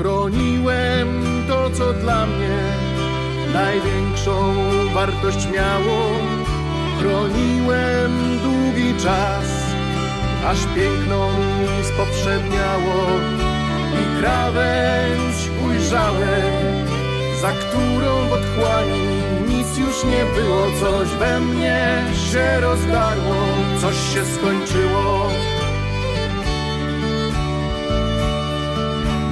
Chroniłem 0.00 1.08
to, 1.48 1.70
co 1.70 1.92
dla 1.92 2.26
mnie 2.26 2.58
największą 3.52 4.54
wartość 4.94 5.48
miało. 5.52 6.10
Chroniłem 6.98 8.38
długi 8.42 8.94
czas, 9.02 9.44
aż 10.46 10.58
piękno 10.76 11.28
mi 11.28 11.84
spowszedniało. 11.84 13.06
I 14.00 14.20
krawędź 14.20 15.50
ujrzałem, 15.66 16.86
za 17.40 17.52
którą 17.52 18.28
w 18.28 18.32
otchłani 18.32 19.22
nic 19.48 19.78
już 19.78 20.04
nie 20.04 20.42
było. 20.42 20.66
Coś 20.80 21.08
we 21.08 21.40
mnie 21.40 22.04
się 22.30 22.60
rozdarło, 22.60 23.36
coś 23.80 23.96
się 24.14 24.24
skończyło. 24.24 25.30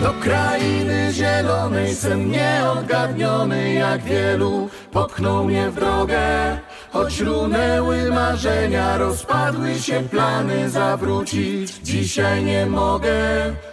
Do 0.00 0.12
krainy 0.20 1.12
zielonej 1.12 1.94
sen 1.94 2.30
nieodgadniony 2.30 3.74
jak 3.74 4.02
wielu 4.02 4.68
popchnął 4.92 5.44
mnie 5.44 5.70
w 5.70 5.74
drogę. 5.74 6.58
Choć 6.92 7.20
runęły 7.20 8.10
marzenia, 8.10 8.98
rozpadły 8.98 9.74
się 9.74 10.02
plany 10.10 10.70
zawrócić. 10.70 11.72
Dzisiaj 11.82 12.44
nie 12.44 12.66
mogę. 12.66 13.18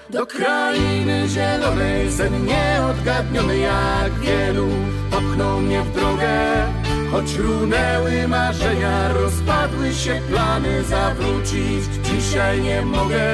Do 0.09 0.25
krainy 0.25 1.27
zielonej 1.27 2.11
sen 2.11 2.45
nieodgadniony 2.45 3.57
jak 3.57 4.13
wielu 4.13 4.67
popchnął 5.11 5.61
mnie 5.61 5.81
w 5.81 5.91
drogę. 5.93 6.65
Choć 7.11 7.35
runęły 7.35 8.27
marzenia, 8.27 9.13
rozpadły 9.13 9.93
się 9.93 10.21
plany 10.29 10.83
zawrócić. 10.83 11.83
Dzisiaj 12.03 12.61
nie 12.61 12.81
mogę 12.81 13.25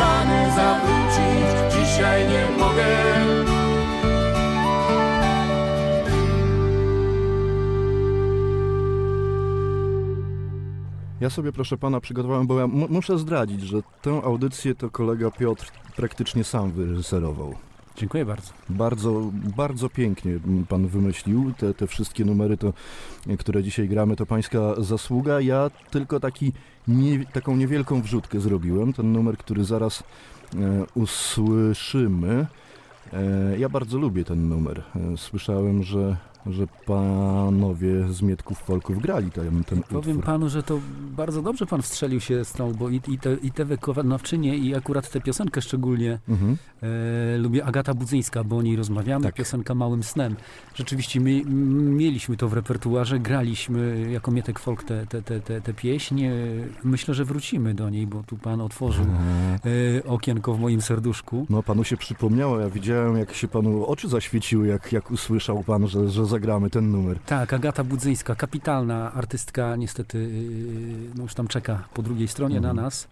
plany 0.00 0.52
Zawrócić 0.56 1.74
dzisiaj 1.74 2.28
nie 2.28 2.58
mogę 2.58 2.86
Ja 11.20 11.30
sobie, 11.30 11.52
proszę 11.52 11.76
pana, 11.76 12.00
przygotowałem, 12.00 12.46
bo 12.46 12.58
ja 12.60 12.66
mu- 12.66 12.88
muszę 12.88 13.18
zdradzić, 13.18 13.60
że 13.62 13.82
tę 14.02 14.10
audycję 14.24 14.74
to 14.74 14.90
kolega 14.90 15.30
Piotr 15.30 15.72
praktycznie 15.96 16.44
sam 16.44 16.70
wyreżyserował. 16.72 17.54
Dziękuję 17.96 18.24
bardzo. 18.24 18.52
Bardzo, 18.68 19.30
bardzo 19.56 19.88
pięknie 19.88 20.32
pan 20.68 20.86
wymyślił. 20.86 21.52
Te, 21.58 21.74
te 21.74 21.86
wszystkie 21.86 22.24
numery, 22.24 22.56
to, 22.56 22.72
które 23.38 23.62
dzisiaj 23.62 23.88
gramy, 23.88 24.16
to 24.16 24.26
pańska 24.26 24.58
zasługa. 24.78 25.40
Ja 25.40 25.70
tylko 25.90 26.20
taki, 26.20 26.52
nie, 26.88 27.26
taką 27.26 27.56
niewielką 27.56 28.02
wrzutkę 28.02 28.40
zrobiłem. 28.40 28.92
Ten 28.92 29.12
numer, 29.12 29.36
który 29.36 29.64
zaraz 29.64 30.02
e, 30.02 30.86
usłyszymy. 30.94 32.46
E, 33.12 33.58
ja 33.58 33.68
bardzo 33.68 33.98
lubię 33.98 34.24
ten 34.24 34.48
numer. 34.48 34.82
E, 34.96 35.16
słyszałem, 35.16 35.82
że, 35.82 36.16
że 36.46 36.66
panowie 36.86 38.08
z 38.12 38.22
Mietków 38.22 38.58
Folków 38.58 39.02
grali 39.02 39.30
ten, 39.30 39.64
ten 39.64 39.82
Powiem 39.82 39.98
utwór. 40.16 40.24
panu, 40.24 40.48
że 40.48 40.62
to 40.62 40.78
bardzo 41.16 41.42
dobrze 41.42 41.66
pan 41.66 41.82
wstrzelił 41.82 42.20
się 42.20 42.44
z 42.44 42.52
tą, 42.52 42.72
bo 42.72 42.88
i, 42.88 43.00
i, 43.08 43.18
te, 43.18 43.34
i 43.34 43.50
te 43.50 43.64
wykonawczynie, 43.64 44.56
i 44.56 44.74
akurat 44.74 45.10
tę 45.10 45.20
piosenkę 45.20 45.62
szczególnie 45.62 46.18
Mhm. 46.28 46.56
e, 47.34 47.38
lubię 47.38 47.64
Agata 47.64 47.94
Budzyńska, 47.94 48.44
bo 48.44 48.56
o 48.56 48.62
niej 48.62 48.76
rozmawiamy, 48.76 49.24
Tak. 49.24 49.34
piosenka 49.34 49.74
Małym 49.74 50.02
Snem. 50.02 50.36
Rzeczywiście 50.74 51.20
mi, 51.20 51.44
mieliśmy 51.96 52.36
to 52.36 52.48
w 52.48 52.52
repertuarze, 52.52 53.18
graliśmy 53.18 54.10
jako 54.10 54.30
Mietek 54.30 54.58
Folk 54.58 54.84
tę 54.84 55.06
te, 55.06 55.22
te, 55.22 55.40
te, 55.40 55.60
te 55.60 55.74
pieśń. 55.74 56.22
E, 56.24 56.30
Myślę, 56.84 57.14
że 57.14 57.24
wrócimy 57.24 57.74
do 57.74 57.90
niej, 57.90 58.06
bo 58.06 58.22
tu 58.22 58.36
pan 58.36 58.60
otworzył 58.60 59.04
e, 60.04 60.04
okienko 60.08 60.54
w 60.54 60.60
moim 60.60 60.80
serduszku. 60.82 61.46
No, 61.50 61.62
panu 61.62 61.84
się 61.84 61.96
przypomniało, 61.96 62.60
ja 62.60 62.70
widziałem, 62.70 63.16
jak 63.16 63.32
się 63.34 63.48
panu 63.48 63.86
oczy 63.86 64.08
zaświeciły, 64.08 64.66
jak, 64.66 64.92
jak 64.92 65.10
usłyszał 65.10 65.62
pan, 65.64 65.88
że, 65.88 66.08
że 66.08 66.26
zagramy 66.30 66.70
ten 66.70 66.92
numer. 66.92 67.18
Tak, 67.26 67.52
Agata 67.52 67.84
Budzyńska, 67.84 68.34
kapitalna 68.34 69.12
artystka, 69.12 69.76
niestety 69.76 70.18
yy, 70.18 71.10
no 71.16 71.22
już 71.22 71.34
tam 71.34 71.48
czeka 71.48 71.84
po 71.94 72.02
drugiej 72.02 72.28
stronie 72.28 72.56
Mhm. 72.56 72.76
na 72.76 72.82
nas. 72.82 73.08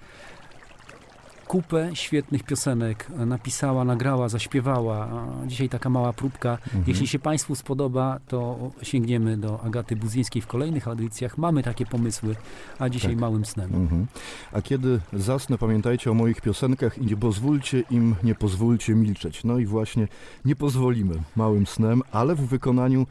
Kupę 1.48 1.90
świetnych 1.94 2.42
piosenek 2.42 3.06
napisała, 3.26 3.84
nagrała, 3.84 4.28
zaśpiewała. 4.28 5.08
Dzisiaj 5.46 5.68
taka 5.68 5.90
mała 5.90 6.12
próbka. 6.12 6.50
Mhm. 6.50 6.84
Jeśli 6.87 7.06
się 7.06 7.18
Państwu 7.18 7.54
spodoba, 7.54 8.20
to 8.28 8.70
sięgniemy 8.82 9.37
do 9.37 9.61
Agaty 9.61 9.96
Budzyńskiej 9.96 10.42
w 10.42 10.46
kolejnych 10.46 10.88
audycjach. 10.88 11.38
Mamy 11.38 11.62
takie 11.62 11.87
pomysły, 11.87 12.37
a 12.78 12.88
dzisiaj 12.88 13.11
Tak. 13.11 13.20
małym 13.20 13.44
snem. 13.44 13.74
Mhm. 13.74 14.06
A 14.52 14.62
kiedy 14.62 15.00
zasnę, 15.12 15.58
pamiętajcie 15.58 16.11
o 16.11 16.14
moich 16.14 16.40
piosenkach 16.40 16.98
i 16.98 17.06
nie 17.06 17.16
pozwólcie 17.16 17.82
im, 17.90 18.14
nie 18.22 18.34
pozwólcie 18.34 18.94
milczeć. 18.94 19.44
No 19.44 19.58
i 19.58 19.66
właśnie 19.66 20.08
nie 20.44 20.56
pozwolimy 20.56 21.14
małym 21.37 21.66
snem, 21.66 22.02
ale 22.12 22.34
w 22.34 22.40
wykonaniu 22.40 23.06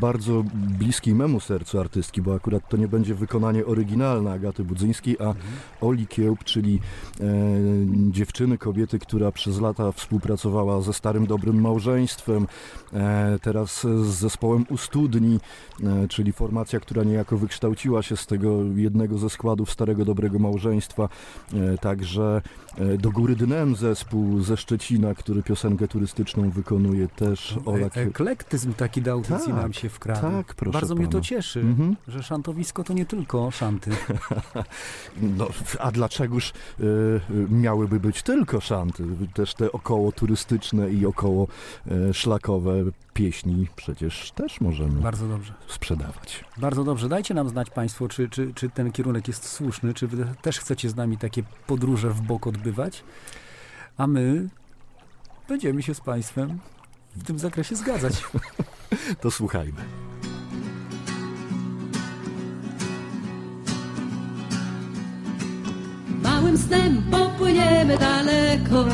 bardzo 0.00 0.44
bliskiej 0.54 1.14
memu 1.14 1.40
sercu 1.40 1.80
artystki, 1.80 2.22
bo 2.22 2.34
akurat 2.34 2.68
to 2.68 2.76
nie 2.76 2.88
będzie 2.88 3.14
wykonanie 3.14 3.66
oryginalne 3.66 4.32
Agaty 4.32 4.64
Budzyńskiej, 4.64 5.16
a 5.20 5.34
Oli 5.80 6.06
Kiełb, 6.06 6.44
czyli 6.44 6.80
e, 7.20 7.65
dziewczyny, 8.10 8.58
kobiety, 8.58 8.98
która 8.98 9.32
przez 9.32 9.60
lata 9.60 9.92
współpracowała 9.92 10.80
ze 10.80 10.92
Starym 10.92 11.26
Dobrym 11.26 11.60
Małżeństwem, 11.60 12.46
e, 12.92 13.38
teraz 13.42 13.80
z 13.82 14.06
zespołem 14.06 14.64
U 14.70 14.76
Studni, 14.76 15.40
e, 15.82 16.08
czyli 16.08 16.32
formacja, 16.32 16.80
która 16.80 17.04
niejako 17.04 17.36
wykształciła 17.36 18.02
się 18.02 18.16
z 18.16 18.26
tego 18.26 18.62
jednego 18.76 19.18
ze 19.18 19.30
składów 19.30 19.70
Starego 19.70 20.04
Dobrego 20.04 20.38
Małżeństwa. 20.38 21.08
E, 21.54 21.78
Także 21.78 22.42
do 22.98 23.10
góry 23.10 23.36
dnem 23.36 23.76
zespół 23.76 24.40
ze 24.40 24.56
Szczecina, 24.56 25.14
który 25.14 25.42
piosenkę 25.42 25.88
turystyczną 25.88 26.50
wykonuje 26.50 27.08
też. 27.08 27.58
Ola 27.66 27.86
E- 27.86 27.90
Eklektyzm 28.02 28.72
taki 28.72 29.02
do 29.02 29.12
audycji 29.12 29.36
Tak, 29.52 29.62
nam 29.62 29.72
się 29.72 29.88
wkradł. 29.88 30.20
tak, 30.20 30.54
proszę 30.54 30.78
Bardzo 30.78 30.94
mnie 30.94 31.04
to 31.06 31.10
pana. 31.12 31.22
cieszy, 31.24 31.60
Mhm. 31.60 31.96
że 32.08 32.22
szantowisko 32.22 32.84
to 32.84 32.92
nie 32.92 33.06
tylko 33.06 33.50
szanty. 33.50 33.90
No, 35.38 35.48
a 35.78 35.92
dlaczegoż 35.92 36.52
y, 36.80 37.20
miałyby 37.50 38.00
być 38.00 38.22
tylko 38.22 38.60
szanty? 38.60 39.04
Też 39.34 39.54
te 39.54 39.72
około 39.72 40.12
turystyczne 40.12 40.90
i 40.90 41.06
około 41.06 41.46
y, 42.10 42.14
szlakowe 42.14 42.72
pieśni 43.16 43.66
przecież 43.76 44.30
też 44.30 44.60
możemy 44.60 45.00
Bardzo 45.00 45.28
dobrze. 45.28 45.54
sprzedawać. 45.68 46.44
Bardzo 46.56 46.84
dobrze. 46.84 47.08
Dajcie 47.08 47.34
nam 47.34 47.48
znać 47.48 47.70
Państwo, 47.70 48.08
czy, 48.08 48.28
czy, 48.28 48.52
czy 48.54 48.70
ten 48.70 48.92
kierunek 48.92 49.28
jest 49.28 49.48
słuszny, 49.48 49.94
czy 49.94 50.06
Wy 50.06 50.26
też 50.42 50.58
chcecie 50.58 50.90
z 50.90 50.96
nami 50.96 51.18
takie 51.18 51.42
podróże 51.66 52.10
w 52.10 52.20
bok 52.20 52.46
odbywać, 52.46 53.04
a 53.96 54.06
my 54.06 54.48
będziemy 55.48 55.82
się 55.82 55.94
z 55.94 56.00
Państwem 56.00 56.58
w 57.16 57.24
tym 57.24 57.38
zakresie 57.38 57.76
zgadzać. 57.76 58.14
To 59.20 59.30
słuchajmy. 59.30 59.80
Małym 66.22 66.58
snem 66.58 67.02
popłyniemy 67.10 67.98
daleko, 67.98 68.84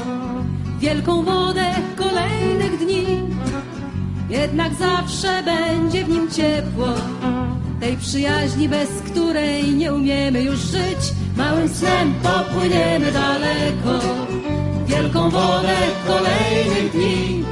wielką 0.80 1.22
wodę 1.22 1.74
kolejnych 1.96 2.78
dni. 2.78 3.06
Jednak 4.32 4.74
zawsze 4.74 5.42
będzie 5.42 6.04
w 6.04 6.08
nim 6.08 6.30
ciepło, 6.30 6.86
tej 7.80 7.96
przyjaźni, 7.96 8.68
bez 8.68 8.88
której 9.10 9.74
nie 9.74 9.94
umiemy 9.94 10.42
już 10.42 10.58
żyć. 10.58 11.12
Małym 11.36 11.68
snem 11.68 12.14
popłyniemy 12.22 13.12
daleko, 13.12 14.06
wielką 14.86 15.30
wodę 15.30 15.76
kolejnych 16.06 16.92
dni. 16.92 17.44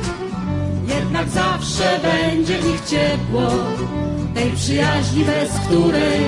Jednak 0.89 1.29
zawsze 1.29 2.01
będzie 2.03 2.59
w 2.59 2.67
nich 2.67 2.81
ciepło, 2.85 3.49
tej 4.35 4.51
przyjaźni, 4.53 5.25
bez 5.25 5.51
której 5.67 6.21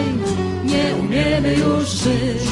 nie 0.64 0.96
umiemy 1.00 1.54
już 1.54 1.88
żyć. 1.88 2.42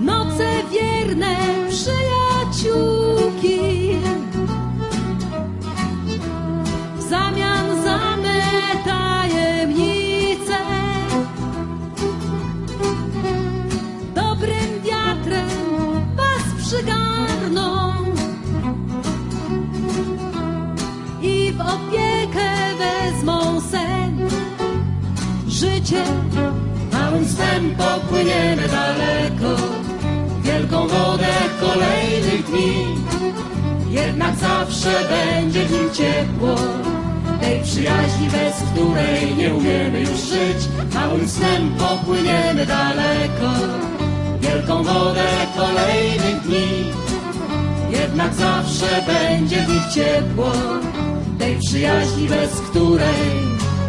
Noce 0.00 0.48
wierne 0.72 1.47
popłyniemy 27.76 28.68
daleko. 28.68 29.62
Wielką 30.42 30.88
wodę 30.88 31.26
kolejnych 31.60 32.44
dni. 32.44 32.94
Jednak 33.90 34.36
zawsze 34.36 34.90
będzie 35.08 35.64
w 35.64 35.72
nim 35.72 35.90
ciepło. 35.90 36.54
Tej 37.40 37.62
przyjaźni, 37.62 38.28
bez 38.28 38.54
której 38.72 39.36
nie 39.36 39.54
umiemy 39.54 40.00
już 40.00 40.20
żyć. 40.20 40.68
Małym 40.94 41.28
snem 41.28 41.74
popłyniemy 41.78 42.66
daleko. 42.66 43.50
Wielką 44.40 44.82
wodę 44.82 45.26
kolejnych 45.56 46.40
dni. 46.40 46.92
Jednak 47.90 48.34
zawsze 48.34 49.02
będzie 49.06 49.56
w 49.56 49.68
nich 49.68 49.86
ciepło. 49.94 50.52
Tej 51.38 51.58
przyjaźni, 51.58 52.28
bez 52.28 52.50
której 52.60 53.48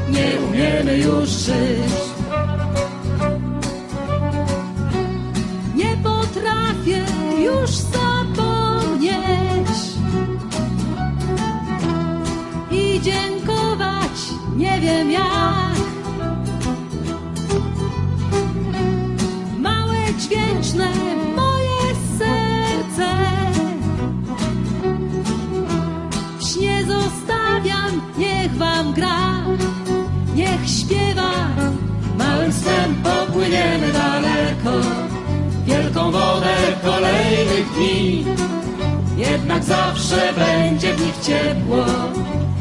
nie 0.10 0.42
umiemy 0.48 0.98
już 0.98 1.30
żyć 1.30 2.19
kolejnych 37.30 37.74
dni. 37.74 38.26
Jednak 39.18 39.64
zawsze 39.64 40.34
będzie 40.34 40.94
w 40.94 41.02
nich 41.02 41.18
ciepło, 41.22 41.86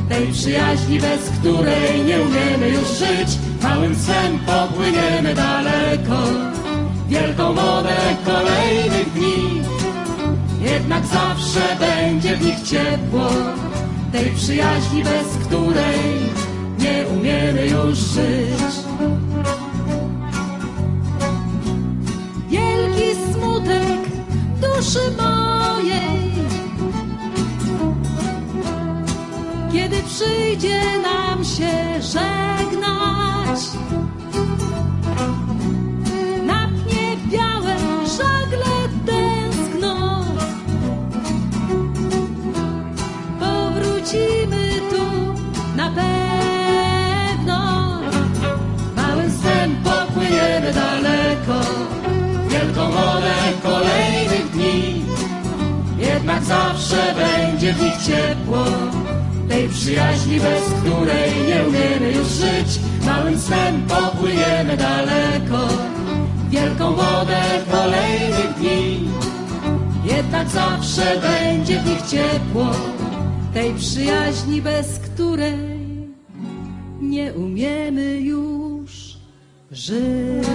tej 0.09 0.27
przyjaźni, 0.27 1.01
bez 1.01 1.31
której 1.41 2.05
nie 2.05 2.21
umiemy 2.21 2.69
już 2.69 2.89
żyć. 2.89 3.39
Małym 3.63 3.95
snem 3.97 4.39
popłyniemy 4.47 5.35
daleko, 5.35 6.23
wielką 7.09 7.55
wodę 7.55 7.97
kolejnych 8.25 9.13
dni. 9.13 9.63
Jednak 10.61 11.07
zawsze 11.07 11.77
będzie 11.81 12.37
w 12.37 12.45
nich 12.45 12.63
ciepło, 12.63 13.29
tej 14.13 14.31
przyjaźni, 14.31 15.05
bez 15.05 15.47
której 15.47 15.68
ciepło, 58.09 58.65
tej 59.49 59.69
przyjaźni, 59.69 60.41
bez 60.41 60.65
której 60.81 61.31
nie 61.49 61.69
umiemy 61.69 62.13
już 62.13 62.29
żyć. 62.29 62.81
Małym 63.07 63.39
snem 63.39 63.87
popłyniemy 63.89 64.77
daleko, 64.77 65.69
wielką 66.51 66.95
wodę 66.95 67.41
kolejnych 67.71 68.55
dni. 68.59 69.09
Jednak 70.05 70.49
zawsze 70.49 71.21
będzie 71.21 71.81
w 71.81 71.87
nich 71.87 72.03
ciepło, 72.03 72.71
tej 73.55 73.75
przyjaźni, 73.75 74.63
bez 74.63 74.99
której 74.99 75.79
nie 77.01 77.33
umiemy 77.33 78.21
już 78.21 78.93
żyć. 79.71 80.49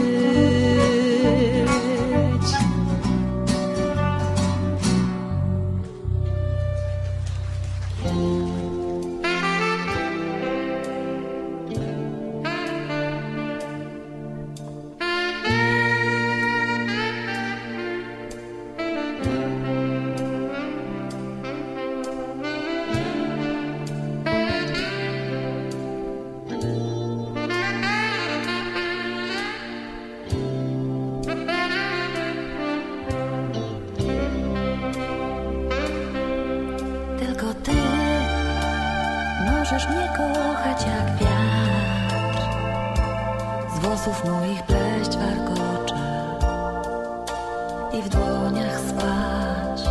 Dłoniach 48.16 48.80
spać. 48.80 49.82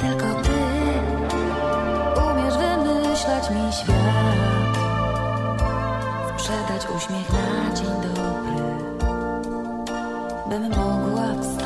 Tylko 0.00 0.42
ty 0.42 0.58
umiesz 2.20 2.56
wymyślać 2.56 3.50
mi 3.50 3.72
świat. 3.72 4.60
Sprzedać 6.28 6.86
uśmiech 6.96 7.28
na 7.32 7.74
dzień 7.74 8.14
dobry 8.14 8.60
Bym 10.48 10.68
mogła 10.68 11.42
wstać 11.42 11.59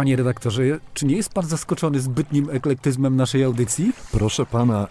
panie 0.00 0.16
redaktorze, 0.16 0.62
czy 0.94 1.06
nie 1.06 1.16
jest 1.16 1.32
pan 1.32 1.46
zaskoczony 1.46 2.00
zbytnim 2.00 2.50
eklektyzmem 2.50 3.16
naszej 3.16 3.44
audycji? 3.44 3.92
Proszę 4.12 4.46
pana, 4.46 4.84
y, 4.84 4.88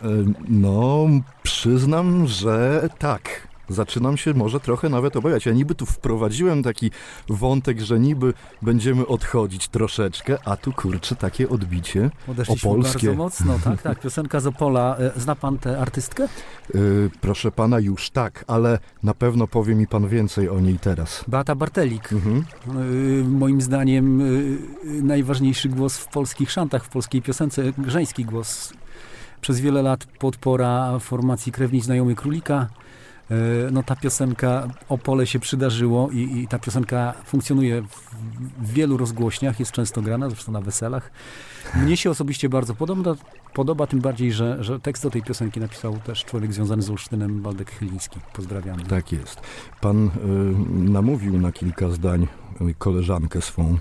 no 0.49 1.07
przyznam, 1.43 2.27
że 2.27 2.89
tak. 2.99 3.48
Zaczynam 3.69 4.17
się 4.17 4.33
może 4.33 4.59
trochę 4.59 4.89
nawet 4.89 5.15
obawiać. 5.15 5.45
Ja 5.45 5.53
niby 5.53 5.75
tu 5.75 5.85
wprowadziłem 5.85 6.63
taki 6.63 6.91
wątek, 7.29 7.79
że 7.79 7.99
niby 7.99 8.33
będziemy 8.61 9.07
odchodzić 9.07 9.67
troszeczkę, 9.67 10.37
a 10.45 10.57
tu 10.57 10.73
kurczę 10.73 11.15
takie 11.15 11.49
odbicie 11.49 12.09
Odeszliśmy 12.27 12.69
opolskie. 12.69 13.07
bardzo 13.07 13.23
mocno, 13.23 13.59
tak, 13.63 13.81
tak. 13.89 13.99
Piosenka 13.99 14.39
z 14.39 14.47
Opola. 14.47 14.97
E, 14.97 15.19
Zna 15.19 15.35
pan 15.35 15.57
tę 15.57 15.79
artystkę? 15.79 16.27
Y, 16.75 17.09
proszę 17.21 17.51
pana, 17.51 17.79
już 17.79 18.09
tak, 18.09 18.43
ale 18.47 18.79
na 19.03 19.13
pewno 19.13 19.47
powie 19.47 19.75
mi 19.75 19.87
pan 19.87 20.07
więcej 20.07 20.49
o 20.49 20.59
niej 20.59 20.79
teraz. 20.79 21.23
Beata 21.27 21.55
Bartelik. 21.55 22.13
Mhm. 22.13 22.43
Y, 22.81 23.23
Moim 23.29 23.61
zdaniem 23.61 24.21
y, 24.21 24.25
y, 24.85 25.03
najważniejszy 25.03 25.69
głos 25.69 25.97
w 25.97 26.07
polskich 26.07 26.51
szantach, 26.51 26.83
w 26.85 26.89
polskiej 26.89 27.21
piosence, 27.21 27.63
żeński 27.87 28.25
głos. 28.25 28.73
Przez 29.41 29.59
wiele 29.59 29.81
lat 29.81 30.05
podpora 30.19 30.99
formacji 30.99 31.51
Krewni 31.51 31.81
Znajomy 31.81 32.15
Królika. 32.15 32.67
Y, 33.31 33.71
No 33.71 33.83
ta 33.83 33.95
piosenka 33.95 34.67
Opole 34.89 35.27
się 35.27 35.39
przydarzyło 35.39 36.09
i, 36.11 36.39
i 36.39 36.47
ta 36.47 36.59
piosenka 36.59 37.13
funkcjonuje 37.25 37.81
w, 37.81 38.73
wielu 38.73 38.97
rozgłośniach, 38.97 39.59
jest 39.59 39.71
często 39.71 40.01
grana, 40.01 40.29
zresztą 40.29 40.51
na 40.51 40.61
weselach. 40.61 41.11
Mnie 41.75 41.97
się 41.97 42.09
osobiście 42.09 42.49
bardzo 42.49 42.75
podoba, 42.75 43.15
podoba 43.53 43.87
tym 43.87 43.99
bardziej, 44.01 44.33
że, 44.33 44.63
że 44.63 44.79
tekst 44.79 45.03
do 45.03 45.09
tej 45.09 45.23
piosenki 45.23 45.59
napisał 45.59 45.97
też 45.97 46.25
człowiek 46.25 46.53
związany 46.53 46.81
z 46.81 46.89
Olsztynem, 46.89 47.41
Waldek 47.41 47.71
Chyliński. 47.71 48.19
Pozdrawiamy. 48.33 48.83
Tak 48.83 49.11
jest. 49.11 49.41
Pan 49.81 50.07
y, 50.07 50.09
namówił 50.89 51.37
na 51.39 51.51
kilka 51.51 51.89
zdań 51.89 52.27
y, 52.61 52.73
koleżankę 52.77 53.41
swą. 53.41 53.77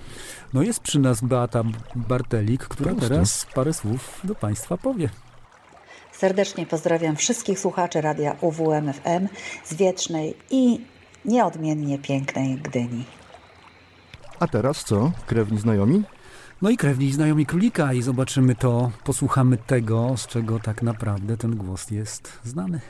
No 0.55 0.63
jest 0.63 0.81
przy 0.81 0.99
nas 0.99 1.21
Beata 1.21 1.63
Bartelik, 1.97 2.65
która 2.69 2.91
Proste. 2.91 3.09
teraz 3.09 3.47
parę 3.55 3.73
słów 3.75 4.21
do 4.25 4.35
Państwa 4.35 4.77
powie. 4.77 5.09
Serdecznie 6.19 6.67
pozdrawiam 6.67 7.17
wszystkich 7.17 7.59
słuchaczy 7.59 8.01
radia 8.01 8.37
UWMFM 8.41 9.29
z 9.65 9.75
Wiecznej 9.75 10.35
i 10.51 10.81
nieodmiennie 11.25 11.99
pięknej 11.99 12.57
Gdyni. 12.57 13.05
A 14.41 14.47
teraz 14.47 14.85
co? 14.85 15.13
Krewni 15.27 15.59
znajomi? 15.59 16.03
No 16.63 16.71
i 16.71 16.77
krewni 16.77 17.13
znajomi 17.13 17.47
królika 17.47 17.93
i 17.93 18.03
zobaczymy 18.03 18.55
to, 18.55 18.91
posłuchamy 19.05 19.57
tego, 19.57 20.17
z 20.17 20.27
czego 20.27 20.61
tak 20.61 20.83
naprawdę 20.83 21.37
ten 21.37 21.57
głos 21.57 21.91
jest 21.91 22.39
znany. 22.45 22.81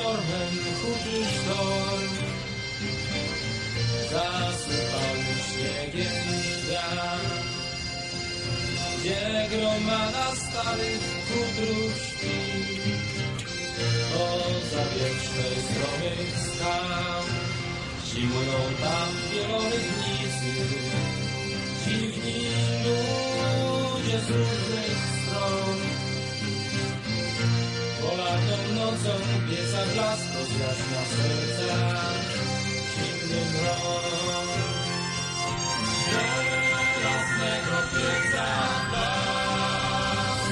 Sztormem 0.00 0.54
huczy 0.80 1.18
sztorm. 1.34 2.16
Zasypany 4.10 5.34
śniegiem 5.46 6.42
świat, 6.50 7.30
gdzie 8.98 9.48
gromada 9.50 10.36
starych 10.36 11.00
kutrów 11.28 11.92
śpi. 12.06 12.40
Poza 14.12 14.84
wiecznej 14.94 15.56
stromych 15.68 16.32
skał, 16.46 17.22
zimują 18.06 18.60
tam 18.82 19.08
wielorybnicy, 19.32 20.52
dziwni 21.84 22.48
ludzie 22.84 24.18
z 24.20 24.30
różnych. 24.30 25.19
Polatą 28.10 28.56
nocą 28.74 29.12
pieca 29.48 29.82
blask 29.94 30.26
rozjaśnia 30.34 31.02
serca 31.14 31.78
zimny 32.94 33.40
mrok. 33.52 34.48
Żelaznego 37.00 37.76
pieca 37.92 38.48
blask 38.90 40.50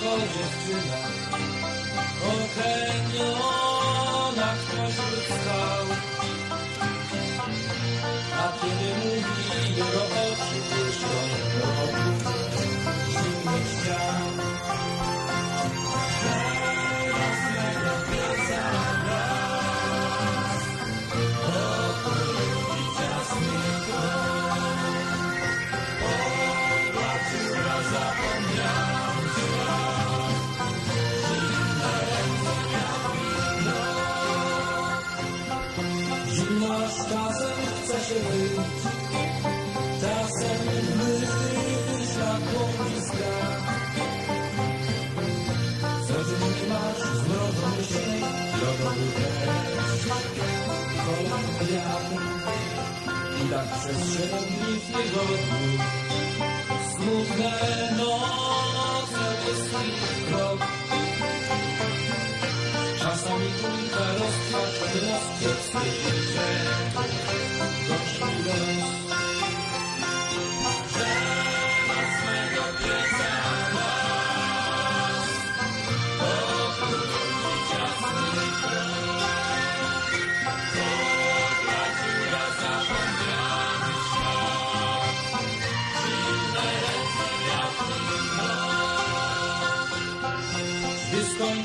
kopalniach, 0.00 0.12
o 0.12 0.18
dziewczynach, 0.20 1.10
o 2.22 2.32
kanionach 2.56 3.40
pośród 4.58 5.24
skał. 5.24 5.86
A 8.36 8.52
kiedy 8.60 8.88
mówi, 8.98 9.42
jego 9.76 10.02
oczy 10.04 10.58
błyszczą 10.68 11.14
wokół 11.60 12.16
zimnych 13.10 13.66
ścian. 13.68 14.19
Tygodniu, 55.10 55.78
smutne 56.92 57.52
noce 57.96 59.24
wyschły 59.42 59.84
krok. 60.28 60.60
Czasami 62.98 63.46
kulka 63.60 64.04
rozkwacz, 64.18 64.78
rozkwiecznie 64.94 65.80
życie, 65.90 66.29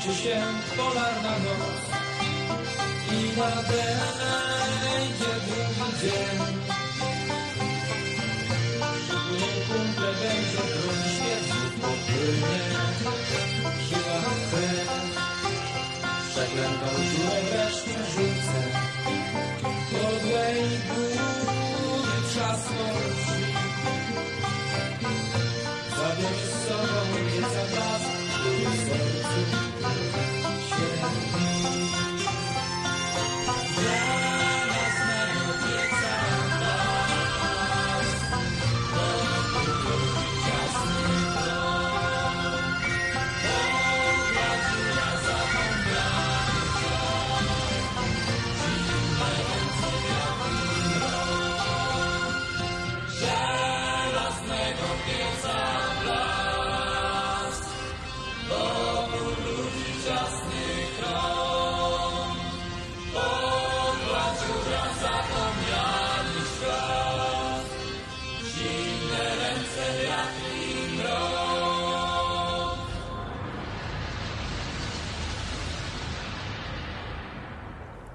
Gdy 0.06 0.14
skończy 0.14 0.22
się 0.22 0.42
polarna 0.76 1.30
noc 1.30 1.82
i 3.12 3.38
nadejdzie 3.38 5.32
drugi 5.46 5.88
dzień. 6.00 6.38
Kumple, 9.68 10.12
będzie 10.12 10.62
prąd 10.72 11.04
świeców 11.14 11.72
popłynie. 11.80 12.58
Żyła 13.88 14.20
krew, 14.50 14.88
przeklętą 16.30 16.88
dziurę 17.12 17.40
wreszcie 17.50 17.98
rzucę. 18.12 18.60
Podłej 19.90 20.60
góry 20.88 21.26
trzasną 22.30 22.86
drzwi. 23.16 23.46
Zabierz 25.96 26.42
z 26.44 26.68
sobą 26.68 27.00
pieca 27.32 27.64
blask, 27.72 28.10
w 28.56 28.88
sercu 28.88 29.75
Żelaznego 33.86 34.15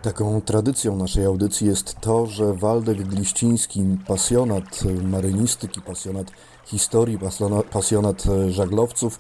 Taką 0.01 0.41
tradycją 0.41 0.97
naszej 0.97 1.25
audycji 1.25 1.67
jest 1.67 1.95
to, 2.01 2.25
że 2.25 2.53
Waldek 2.53 3.01
Gliściński, 3.07 3.97
pasjonat 4.07 4.83
marynistyki, 5.03 5.81
pasjonat 5.81 6.31
historii, 6.65 7.19
pasjona- 7.19 7.63
pasjonat 7.63 8.23
żaglowców, 8.49 9.19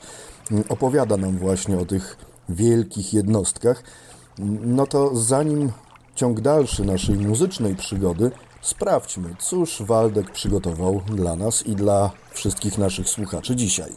opowiada 0.69 1.17
nam 1.17 1.37
właśnie 1.37 1.77
o 1.77 1.85
tych 1.85 2.17
wielkich 2.49 3.13
jednostkach. 3.13 3.83
No 4.61 4.87
to 4.87 5.15
zanim 5.15 5.71
ciąg 6.15 6.41
dalszy 6.41 6.85
naszej 6.85 7.15
muzycznej 7.15 7.75
przygody, 7.75 8.31
sprawdźmy, 8.61 9.35
cóż 9.39 9.81
Waldek 9.81 10.31
przygotował 10.31 11.01
dla 11.07 11.35
nas 11.35 11.67
i 11.67 11.75
dla 11.75 12.11
wszystkich 12.31 12.77
naszych 12.77 13.09
słuchaczy 13.09 13.55
dzisiaj. 13.55 13.91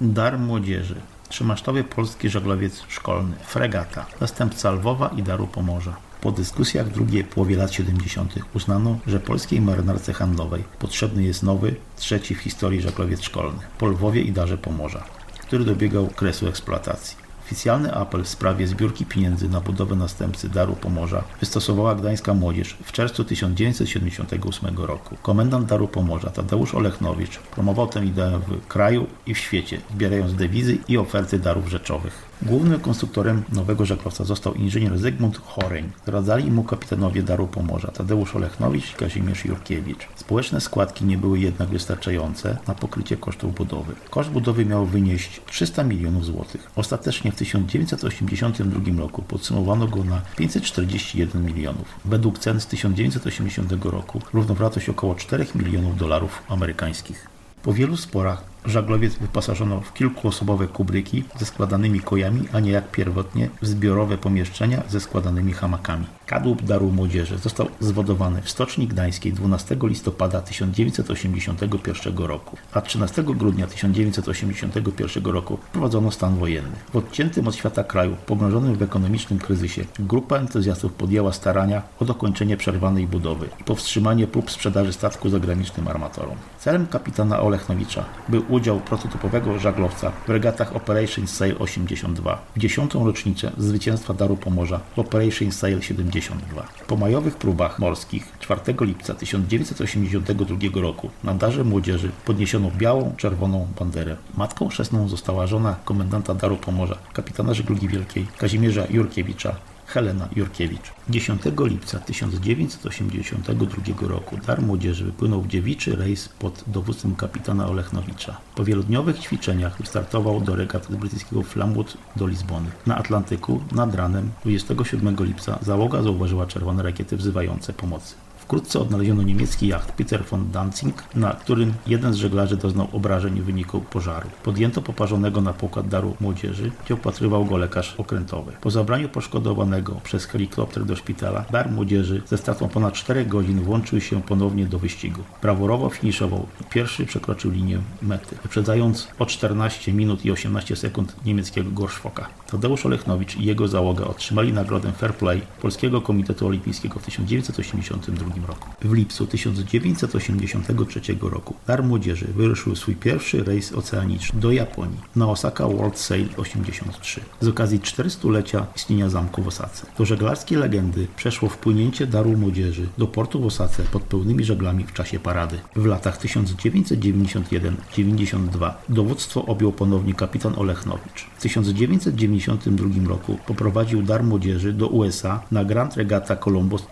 Dar 0.00 0.38
młodzieży. 0.38 1.00
Trzymasztowy 1.30 1.84
polski 1.84 2.28
żaglowiec 2.28 2.82
szkolny. 2.88 3.36
Fregata. 3.46 4.06
Zastępca 4.20 4.70
Lwowa 4.70 5.10
i 5.16 5.22
Daru 5.22 5.46
Pomorza. 5.46 5.96
Po 6.20 6.32
dyskusjach 6.32 6.86
w 6.86 6.92
drugiej 6.92 7.24
połowie 7.24 7.56
lat 7.56 7.72
70. 7.72 8.34
uznano, 8.54 8.98
że 9.06 9.20
polskiej 9.20 9.60
marynarce 9.60 10.12
handlowej 10.12 10.64
potrzebny 10.78 11.22
jest 11.22 11.42
nowy, 11.42 11.74
trzeci 11.96 12.34
w 12.34 12.38
historii 12.38 12.80
żaglowiec 12.80 13.22
szkolny 13.22 13.58
po 13.78 13.86
Lwowie 13.86 14.22
i 14.22 14.32
Darze 14.32 14.58
Pomorza, 14.58 15.04
który 15.40 15.64
dobiegał 15.64 16.06
kresu 16.06 16.48
eksploatacji. 16.48 17.29
Oficjalny 17.50 17.94
apel 17.94 18.24
w 18.24 18.28
sprawie 18.28 18.66
zbiórki 18.66 19.06
pieniędzy 19.06 19.48
na 19.48 19.60
budowę 19.60 19.96
następcy 19.96 20.48
Daru 20.48 20.76
Pomorza 20.76 21.24
wystosowała 21.40 21.94
gdańska 21.94 22.34
młodzież 22.34 22.76
w 22.84 22.92
czerwcu 22.92 23.24
1978 23.24 24.78
roku. 24.78 25.16
Komendant 25.22 25.66
Daru 25.66 25.88
Pomorza 25.88 26.30
Tadeusz 26.30 26.74
Olechnowicz 26.74 27.38
promował 27.38 27.86
tę 27.86 28.04
ideę 28.04 28.40
w 28.46 28.66
kraju 28.66 29.06
i 29.26 29.34
w 29.34 29.38
świecie, 29.38 29.80
zbierając 29.94 30.34
dewizy 30.34 30.78
i 30.88 30.98
oferty 30.98 31.38
darów 31.38 31.68
rzeczowych. 31.68 32.29
Głównym 32.42 32.80
konstruktorem 32.80 33.42
nowego 33.52 33.86
żaglowca 33.86 34.24
został 34.24 34.54
inżynier 34.54 34.98
Zygmunt 34.98 35.38
Choreń. 35.38 35.90
Radzali 36.06 36.50
mu 36.50 36.64
kapitanowie 36.64 37.22
Daru 37.22 37.46
Pomorza 37.46 37.88
Tadeusz 37.88 38.36
Olechnowicz 38.36 38.92
i 38.92 38.94
Kazimierz 38.94 39.44
Jurkiewicz. 39.44 40.08
Społeczne 40.16 40.60
składki 40.60 41.04
nie 41.04 41.18
były 41.18 41.38
jednak 41.38 41.68
wystarczające 41.68 42.58
na 42.68 42.74
pokrycie 42.74 43.16
kosztów 43.16 43.54
budowy. 43.54 43.94
Koszt 44.10 44.30
budowy 44.30 44.66
miał 44.66 44.86
wynieść 44.86 45.40
300 45.46 45.84
milionów 45.84 46.24
złotych. 46.24 46.70
Ostatecznie 46.76 47.32
w 47.32 47.36
1982 47.36 49.00
roku 49.00 49.22
podsumowano 49.22 49.86
go 49.86 50.04
na 50.04 50.20
541 50.36 51.44
milionów. 51.44 52.00
Według 52.04 52.38
cen 52.38 52.60
z 52.60 52.66
1980 52.66 53.84
roku 53.84 54.20
równowartość 54.32 54.88
około 54.88 55.14
4 55.14 55.46
milionów 55.54 55.96
dolarów 55.96 56.42
amerykańskich. 56.48 57.26
Po 57.62 57.72
wielu 57.72 57.96
sporach 57.96 58.49
żaglowiec 58.64 59.14
wyposażono 59.14 59.80
w 59.80 59.94
kilkuosobowe 59.94 60.66
kubryki 60.66 61.24
ze 61.38 61.46
składanymi 61.46 62.00
kojami, 62.00 62.48
a 62.52 62.60
nie 62.60 62.70
jak 62.70 62.90
pierwotnie 62.90 63.48
w 63.62 63.66
zbiorowe 63.66 64.18
pomieszczenia 64.18 64.82
ze 64.88 65.00
składanymi 65.00 65.52
hamakami. 65.52 66.06
Kadłub 66.30 66.62
Daru 66.62 66.92
Młodzieży 66.92 67.38
został 67.38 67.68
zwodowany 67.80 68.42
w 68.42 68.50
Stoczni 68.50 68.86
Gdańskiej 68.86 69.32
12 69.32 69.76
listopada 69.82 70.40
1981 70.40 72.16
roku, 72.16 72.56
a 72.72 72.80
13 72.80 73.22
grudnia 73.22 73.66
1981 73.66 75.24
roku 75.24 75.56
wprowadzono 75.56 76.10
stan 76.10 76.38
wojenny. 76.38 76.76
W 76.92 76.96
odciętym 76.96 77.48
od 77.48 77.56
świata 77.56 77.84
kraju, 77.84 78.16
pogrążonym 78.26 78.74
w 78.74 78.82
ekonomicznym 78.82 79.38
kryzysie, 79.38 79.84
grupa 79.98 80.36
entuzjastów 80.36 80.92
podjęła 80.92 81.32
starania 81.32 81.82
o 82.00 82.04
dokończenie 82.04 82.56
przerwanej 82.56 83.06
budowy 83.06 83.48
i 83.60 83.64
powstrzymanie 83.64 84.26
prób 84.26 84.50
sprzedaży 84.50 84.92
statku 84.92 85.28
zagranicznym 85.28 85.88
armatorom. 85.88 86.36
Celem 86.58 86.86
kapitana 86.86 87.40
Olechnowicza 87.40 88.04
był 88.28 88.44
udział 88.48 88.80
prototypowego 88.80 89.58
żaglowca 89.58 90.12
w 90.26 90.30
regatach 90.30 90.76
Operation 90.76 91.26
Sail 91.26 91.56
82 91.58 92.42
w 92.56 92.58
dziesiątą 92.58 93.06
rocznicę 93.06 93.52
zwycięstwa 93.58 94.14
Daru 94.14 94.36
Pomorza 94.36 94.80
w 94.96 94.98
Operation 94.98 95.52
Sail 95.52 95.80
72. 96.20 96.62
Po 96.86 96.96
majowych 96.96 97.36
próbach 97.36 97.78
morskich 97.78 98.32
4 98.40 98.60
lipca 98.80 99.14
1982 99.14 100.80
roku 100.80 101.10
na 101.24 101.34
Darze 101.34 101.64
Młodzieży 101.64 102.10
podniesiono 102.24 102.70
białą, 102.78 103.14
czerwoną 103.16 103.68
banderę. 103.78 104.16
Matką 104.36 104.68
chrzestną 104.68 105.08
została 105.08 105.46
żona 105.46 105.76
komendanta 105.84 106.34
Daru 106.34 106.56
Pomorza, 106.56 106.98
kapitana 107.12 107.54
żeglugi 107.54 107.88
wielkiej 107.88 108.26
Kazimierza 108.38 108.86
Jurkiewicza, 108.90 109.56
Helena 109.90 110.28
Jurkiewicz. 110.36 110.92
10 111.08 111.42
lipca 111.58 111.98
1982 111.98 114.08
roku 114.08 114.36
Dar 114.46 114.62
Młodzieży 114.62 115.04
wypłynął 115.04 115.42
w 115.42 115.48
dziewiczy 115.48 115.96
rejs 115.96 116.28
pod 116.28 116.64
dowództwem 116.66 117.16
kapitana 117.16 117.68
Olechnowicza. 117.68 118.36
Po 118.54 118.64
wielodniowych 118.64 119.18
ćwiczeniach 119.18 119.78
wystartował 119.78 120.40
do 120.40 120.56
regat 120.56 120.96
brytyjskiego 120.96 121.42
Flamwood 121.42 121.96
do 122.16 122.26
Lizbony. 122.26 122.70
Na 122.86 122.96
Atlantyku 122.96 123.62
nad 123.72 123.94
ranem 123.94 124.30
27 124.42 125.16
lipca 125.20 125.58
załoga 125.62 126.02
zauważyła 126.02 126.46
czerwone 126.46 126.82
rakiety 126.82 127.16
wzywające 127.16 127.72
pomocy. 127.72 128.14
Wkrótce 128.50 128.80
odnaleziono 128.80 129.22
niemiecki 129.22 129.66
jacht 129.66 129.92
Peter 129.92 130.24
von 130.24 130.50
Danzig, 130.50 131.02
na 131.14 131.32
którym 131.32 131.72
jeden 131.86 132.12
z 132.12 132.16
żeglarzy 132.16 132.56
doznał 132.56 132.88
obrażeń 132.92 133.40
w 133.40 133.44
wyniku 133.44 133.80
pożaru. 133.80 134.28
Podjęto 134.42 134.82
poparzonego 134.82 135.40
na 135.40 135.52
pokład 135.52 135.88
daru 135.88 136.16
młodzieży, 136.20 136.70
gdzie 136.84 136.94
opatrywał 136.94 137.44
go 137.44 137.56
lekarz 137.56 137.94
okrętowy. 137.98 138.52
Po 138.60 138.70
zabraniu 138.70 139.08
poszkodowanego 139.08 139.94
przez 140.04 140.26
helikopter 140.26 140.84
do 140.84 140.96
szpitala, 140.96 141.44
dar 141.50 141.70
młodzieży 141.70 142.22
ze 142.26 142.38
stratą 142.38 142.68
ponad 142.68 142.94
4 142.94 143.24
godzin 143.24 143.60
włączył 143.60 144.00
się 144.00 144.22
ponownie 144.22 144.66
do 144.66 144.78
wyścigu. 144.78 145.22
Brawurowo 145.42 145.90
finiszował 145.90 146.46
i 146.60 146.64
pierwszy 146.64 147.06
przekroczył 147.06 147.50
linię 147.50 147.78
mety, 148.02 148.36
wyprzedzając 148.42 149.08
o 149.18 149.26
14 149.26 149.92
minut 149.92 150.24
i 150.24 150.30
18 150.30 150.76
sekund 150.76 151.16
niemieckiego 151.24 151.70
Gorszfoka. 151.70 152.28
Tadeusz 152.50 152.86
Olechnowicz 152.86 153.36
i 153.36 153.44
jego 153.44 153.68
załoga 153.68 154.04
otrzymali 154.04 154.52
nagrodę 154.52 154.92
Fair 154.92 155.14
Play 155.14 155.40
Polskiego 155.62 156.00
Komitetu 156.00 156.46
Olimpijskiego 156.46 157.00
w 157.00 157.04
1982 157.04 158.39
roku. 158.44 158.68
W 158.82 158.92
lipcu 158.92 159.26
1983 159.26 161.00
roku 161.20 161.54
Dar 161.66 161.84
Młodzieży 161.84 162.26
wyruszył 162.36 162.76
swój 162.76 162.96
pierwszy 162.96 163.44
rejs 163.44 163.72
oceaniczny 163.72 164.40
do 164.40 164.52
Japonii 164.52 165.00
na 165.16 165.28
Osaka 165.28 165.68
World 165.68 165.98
Sail 165.98 166.28
83 166.36 167.20
z 167.40 167.48
okazji 167.48 167.80
400-lecia 167.80 168.64
istnienia 168.76 169.08
zamku 169.08 169.42
w 169.42 169.48
Osace. 169.48 169.86
Do 169.98 170.04
żeglarskiej 170.04 170.58
legendy 170.58 171.06
przeszło 171.16 171.48
wpłynięcie 171.48 172.06
Daru 172.06 172.36
Młodzieży 172.36 172.88
do 172.98 173.06
portu 173.06 173.40
w 173.40 173.46
Osace 173.46 173.82
pod 173.82 174.02
pełnymi 174.02 174.44
żeglami 174.44 174.84
w 174.84 174.92
czasie 174.92 175.20
parady. 175.20 175.58
W 175.76 175.86
latach 175.86 176.24
1991-92 176.24 178.72
dowództwo 178.88 179.46
objął 179.46 179.72
ponownie 179.72 180.14
kapitan 180.14 180.54
Olechnowicz. 180.56 181.26
W 181.36 181.42
1992 181.42 183.08
roku 183.08 183.38
poprowadził 183.46 184.02
Dar 184.02 184.24
Młodzieży 184.24 184.72
do 184.72 184.88
USA 184.88 185.42
na 185.50 185.64
Grand 185.64 185.96
Regata 185.96 186.36
Columbus 186.36 186.82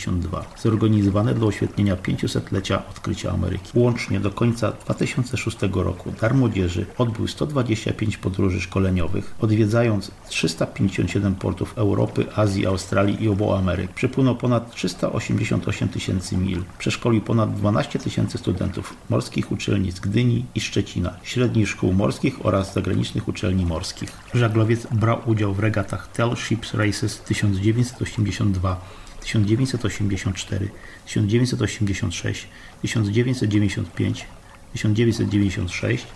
1992, 0.00 0.44
zorganizowane 0.62 1.34
do 1.34 1.46
oświetlenia 1.46 1.96
500-lecia 1.96 2.82
odkrycia 2.90 3.32
Ameryki. 3.32 3.70
Łącznie 3.74 4.20
do 4.20 4.30
końca 4.30 4.72
2006 4.72 5.56
roku 5.72 6.12
Dar 6.20 6.34
Młodzieży 6.34 6.86
odbył 6.98 7.28
125 7.28 8.16
podróży 8.16 8.60
szkoleniowych, 8.60 9.34
odwiedzając 9.40 10.10
357 10.28 11.34
portów 11.34 11.78
Europy, 11.78 12.26
Azji, 12.36 12.66
Australii 12.66 13.24
i 13.24 13.28
obu 13.28 13.52
Ameryk. 13.52 13.92
Przepłynął 13.92 14.36
ponad 14.36 14.74
388 14.74 15.88
tysięcy 15.88 16.36
mil. 16.36 16.62
Przeszkolił 16.78 17.20
ponad 17.20 17.54
12 17.54 17.98
tysięcy 17.98 18.38
studentów 18.38 18.94
morskich 19.10 19.52
uczelni 19.52 19.92
z 19.92 20.00
Gdyni 20.00 20.44
i 20.54 20.60
Szczecina, 20.60 21.16
średnich 21.22 21.68
szkół 21.68 21.92
morskich 21.92 22.46
oraz 22.46 22.74
zagranicznych 22.74 23.28
uczelni 23.28 23.66
morskich. 23.66 24.12
Żaglowiec 24.34 24.86
brał 24.86 25.20
udział 25.26 25.54
w 25.54 25.58
regatach 25.58 26.08
Tell 26.08 26.36
Ships 26.36 26.74
Races 26.74 27.20
1982, 27.20 28.80
1984, 29.22 30.70
1986, 31.06 32.48
1995, 32.82 34.26
1996, 34.74 36.06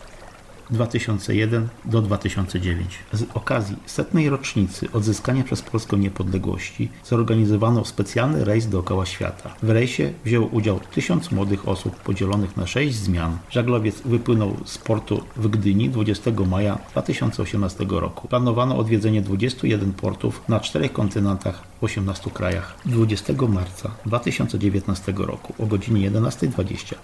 2001 0.70 1.68
do 1.84 2.02
2009. 2.02 2.98
Z 3.12 3.24
okazji 3.34 3.76
setnej 3.86 4.28
rocznicy 4.28 4.88
odzyskania 4.92 5.44
przez 5.44 5.62
Polskę 5.62 5.96
niepodległości 5.96 6.88
zorganizowano 7.04 7.84
specjalny 7.84 8.44
rejs 8.44 8.68
dookoła 8.68 9.06
świata. 9.06 9.54
W 9.62 9.70
rejsie 9.70 10.12
wzięło 10.24 10.46
udział 10.46 10.80
tysiąc 10.80 11.32
młodych 11.32 11.68
osób 11.68 11.96
podzielonych 11.96 12.56
na 12.56 12.66
sześć 12.66 12.94
zmian. 12.94 13.38
Żaglowiec 13.50 14.00
wypłynął 14.00 14.56
z 14.64 14.78
portu 14.78 15.22
w 15.36 15.48
Gdyni 15.48 15.90
20 15.90 16.30
maja 16.46 16.78
2018 16.92 17.86
roku. 17.88 18.28
Planowano 18.28 18.76
odwiedzenie 18.76 19.22
21 19.22 19.92
portów 19.92 20.42
na 20.48 20.60
czterech 20.60 20.92
kontynentach 20.92 21.62
w 21.80 21.84
18 21.84 22.30
krajach. 22.30 22.76
20 22.86 23.32
marca 23.48 23.90
2019 24.06 25.14
roku 25.16 25.54
o 25.58 25.66
godzinie 25.66 26.10
11.20 26.10 26.94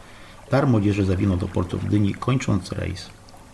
Dar 0.51 0.67
Młodzieży 0.67 1.05
zawinął 1.05 1.37
do 1.37 1.49
portu 1.49 1.79
w 1.79 1.85
Gdyni, 1.85 2.15
kończąc 2.15 2.73
rejs. 2.73 3.11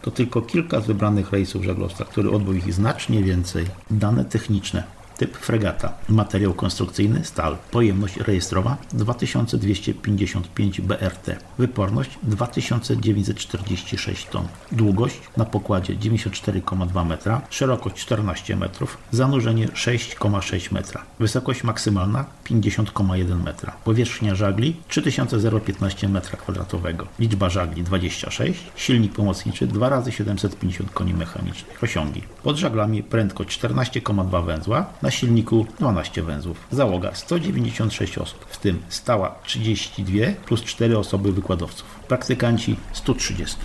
To 0.07 0.11
tylko 0.11 0.43
kilka 0.43 0.81
z 0.81 0.87
wybranych 0.87 1.33
rejsów 1.33 1.65
żaglowca, 1.65 2.05
który 2.05 2.31
odbył 2.31 2.55
ich 2.55 2.75
znacznie 2.75 3.23
więcej. 3.23 3.67
Dane 3.91 4.25
techniczne. 4.25 4.83
Typ 5.17 5.37
fregata. 5.37 5.93
Materiał 6.09 6.55
konstrukcyjny 6.55 7.25
stal. 7.25 7.57
Pojemność 7.71 8.17
rejestrowa 8.17 8.77
2255 8.93 10.81
BRT. 10.81 11.37
Wyporność 11.59 12.11
2946 12.23 14.27
ton. 14.27 14.49
Długość 14.73 15.21
na 15.37 15.45
pokładzie 15.45 15.97
94,2 15.97 17.07
metra. 17.07 17.41
Szerokość 17.51 17.97
14 17.97 18.57
metrów. 18.57 18.99
Zanurzenie 19.11 19.69
6,6 19.69 20.73
metra. 20.73 21.03
Wysokość 21.21 21.65
maksymalna 21.65 22.25
50,1 22.45 23.43
metra. 23.43 23.77
Powierzchnia 23.85 24.35
żagli 24.35 24.77
3015 24.89 26.09
metra 26.09 26.39
kwadratowego. 26.39 27.07
Liczba 27.19 27.51
żagli 27.51 27.83
26. 27.83 28.61
Silnik 28.77 29.13
pomocniczy 29.13 29.67
2 29.67 29.89
razy 29.89 30.13
750 30.13 30.91
koni 30.91 31.15
mechanicznych. 31.15 31.83
Osiągi. 31.83 32.23
Pod 32.43 32.57
żaglami 32.57 33.03
prędkość 33.03 33.61
14,2 33.61 34.47
węzła 34.47 34.87
na 35.07 35.11
silniku 35.11 35.67
12 35.79 36.23
węzłów. 36.23 36.57
Załoga 36.71 37.15
196 37.15 38.19
osób, 38.19 38.45
w 38.49 38.57
tym 38.59 38.79
stała 38.89 39.35
32 39.45 40.19
plus 40.47 40.63
4 40.63 40.99
osoby 40.99 41.33
wykładowców. 41.33 41.87
Praktykanci 42.09 42.77
130. 42.93 43.57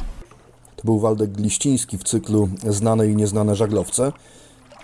To 0.76 0.84
był 0.84 1.00
Waldek 1.00 1.32
Gliściński 1.32 1.98
w 1.98 2.04
cyklu 2.04 2.50
Znane 2.70 3.08
i 3.08 3.16
nieznane 3.16 3.56
żaglowce. 3.56 4.12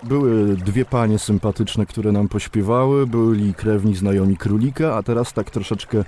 Były 0.02 0.56
dwie 0.56 0.84
panie 0.84 1.18
sympatyczne, 1.18 1.86
które 1.86 2.12
nam 2.12 2.28
pośpiewały, 2.28 3.06
byli 3.06 3.54
krewni 3.54 3.96
znajomi 3.96 4.36
królika, 4.36 4.96
a 4.96 5.02
teraz 5.02 5.32
tak 5.32 5.50
troszeczkę 5.50 6.04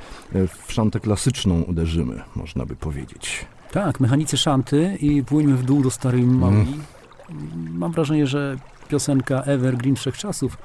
w 0.67 0.73
szantę 0.73 1.01
klasyczną 1.01 1.63
uderzymy, 1.63 2.23
można 2.37 2.67
by 2.67 2.77
powiedzieć. 2.77 3.47
Tak, 3.73 4.01
mechanicy 4.01 4.37
szanty 4.37 4.97
i 5.01 5.25
płyniemy 5.25 5.57
w 5.57 5.63
dół 5.63 5.83
do 5.83 5.91
Starej 5.91 6.23
Małi. 6.23 6.57
Mm. 6.57 7.79
mam 7.79 7.93
wrażenie, 7.93 8.27
że 8.27 8.57
piosenka 8.91 9.43
Evergreen 9.43 9.97
Wszechczasów, 9.97 10.59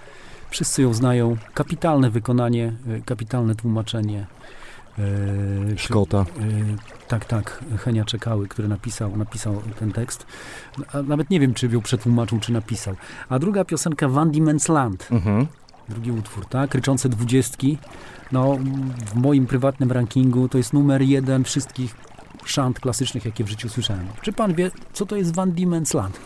wszyscy 0.50 0.82
ją 0.82 0.94
znają. 0.94 1.38
Kapitalne 1.54 2.10
wykonanie, 2.10 2.74
e, 2.88 3.02
kapitalne 3.02 3.56
tłumaczenie. 3.56 4.26
E, 5.74 5.78
Szkota. 5.78 6.18
E, 6.18 6.26
tak, 7.08 7.26
tak, 7.26 7.64
Henia 7.78 8.06
Czekały, 8.06 8.48
który 8.48 8.68
napisał, 8.68 9.18
napisał 9.18 9.62
ten 9.80 9.92
tekst. 9.92 10.26
A 10.94 11.02
nawet 11.02 11.30
nie 11.30 11.40
wiem, 11.40 11.54
czy 11.54 11.68
ją 11.68 11.82
przetłumaczył, 11.82 12.40
czy 12.40 12.52
napisał. 12.52 12.96
A 13.30 13.40
druga 13.40 13.66
piosenka 13.66 14.08
Van 14.08 14.32
Diemen's 14.32 14.74
Land. 14.74 15.08
Mhm. 15.12 15.48
Drugi 15.90 16.12
utwór, 16.12 16.46
tak? 16.46 16.76
Ryczące 16.76 17.10
dwudziestki. 17.10 17.78
No, 18.32 18.58
w 19.06 19.16
moim 19.16 19.48
prywatnym 19.48 19.92
rankingu 19.92 20.50
to 20.50 20.58
jest 20.58 20.74
numer 20.74 21.02
jeden 21.02 21.44
wszystkich 21.44 21.96
szant 22.46 22.80
klasycznych, 22.80 23.26
jakie 23.26 23.44
w 23.44 23.50
życiu 23.50 23.70
słyszałem. 23.70 24.08
Czy 24.22 24.34
pan 24.34 24.54
wie, 24.54 24.72
co 24.94 25.06
to 25.06 25.16
jest 25.16 25.36
Van 25.36 25.52
Diemen's 25.52 25.96
Land? 25.96 26.20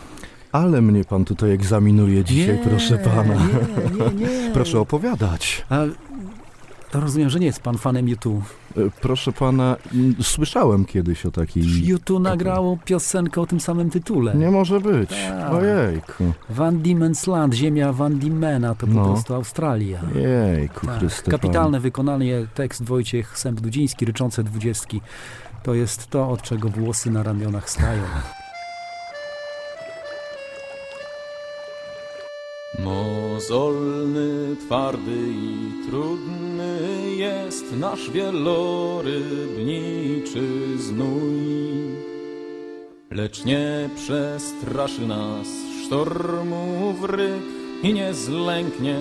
Ale 0.52 0.82
mnie 0.82 1.04
pan 1.04 1.24
tutaj 1.24 1.50
egzaminuje 1.50 2.24
dzisiaj, 2.24 2.58
Nie, 2.58 2.64
proszę 2.68 2.98
pana. 2.98 3.34
nie, 3.34 4.14
nie, 4.26 4.50
proszę 4.54 4.80
opowiadać. 4.80 5.64
A 5.70 5.78
to 6.90 7.00
rozumiem, 7.00 7.30
że 7.30 7.40
nie 7.40 7.46
jest 7.46 7.60
pan 7.62 7.78
fanem 7.78 8.08
YouTube. 8.08 8.44
E, 8.76 8.80
Proszę 9.00 9.32
pana, 9.32 9.76
słyszałem 10.22 10.84
kiedyś 10.84 11.26
o 11.26 11.30
takiej... 11.30 11.86
YouTube 11.86 12.22
nagrało 12.22 12.78
piosenkę 12.84 13.40
o 13.40 13.46
tym 13.46 13.60
samym 13.60 13.90
tytule. 13.90 14.34
Nie 14.34 14.50
może 14.50 14.80
być. 14.80 15.10
Tak. 15.10 15.52
Ojejku. 15.52 16.24
Van 16.48 16.78
Diemen's 16.82 17.28
Land, 17.28 17.54
ziemia 17.54 17.92
Van 17.92 18.18
Diemena, 18.18 18.74
to 18.74 18.86
po 18.86 18.92
No. 18.92 19.04
prostu 19.04 19.34
Australia. 19.34 20.00
Jejku, 20.14 20.86
Tak, 20.86 20.98
Chryste 20.98 21.30
Kapitalne 21.30 21.80
wykonanie, 21.80 22.46
tekst 22.54 22.84
Wojciech 22.84 23.38
Sęp-Dudziński, 23.38 24.04
ryczące 24.06 24.44
dwudziestki. 24.44 25.00
To 25.62 25.74
jest 25.74 26.06
to, 26.06 26.28
od 26.30 26.42
czego 26.42 26.68
włosy 26.68 27.10
na 27.10 27.22
ramionach 27.22 27.70
stają. 27.70 28.02
Mozolny, 32.78 34.56
twardy 34.56 35.28
i 35.28 35.72
trudny 35.88 36.78
jest 37.16 37.76
nasz 37.76 38.10
wielorybniczy 38.10 40.78
znój. 40.78 42.00
Lecz 43.10 43.44
nie 43.44 43.90
przestraszy 43.96 45.06
nas 45.06 45.46
sztormu 45.86 46.92
wryk 47.00 47.42
i 47.82 47.92
nie 47.92 48.14
zlęknie 48.14 48.96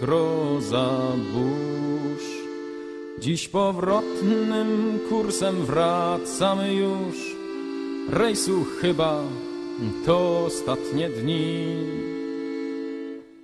groza 0.00 1.00
burz. 1.32 2.24
Dziś 3.20 3.48
powrotnym 3.48 4.98
kursem 5.08 5.66
wracamy 5.66 6.74
już, 6.74 7.36
rejsu 8.10 8.64
chyba 8.80 9.22
to 10.06 10.44
ostatnie 10.46 11.08
dni. 11.08 12.13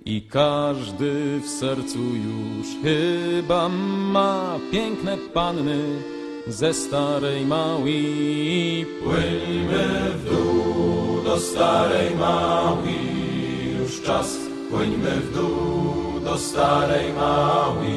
I 0.05 0.21
każdy 0.21 1.39
w 1.39 1.49
sercu 1.49 1.99
już 1.99 2.67
chyba 2.83 3.69
ma 3.69 4.59
piękne 4.71 5.17
panny 5.17 5.79
ze 6.47 6.73
starej 6.73 7.45
małi. 7.45 8.85
Płyńmy 9.03 9.87
w 10.13 10.29
dół 10.29 11.23
do 11.23 11.39
starej 11.39 12.15
Maui, 12.15 12.95
już 13.79 14.01
czas. 14.01 14.37
Płyńmy 14.71 15.11
w 15.11 15.35
dół 15.35 16.19
do 16.23 16.37
starej 16.37 17.13
Maui. 17.13 17.95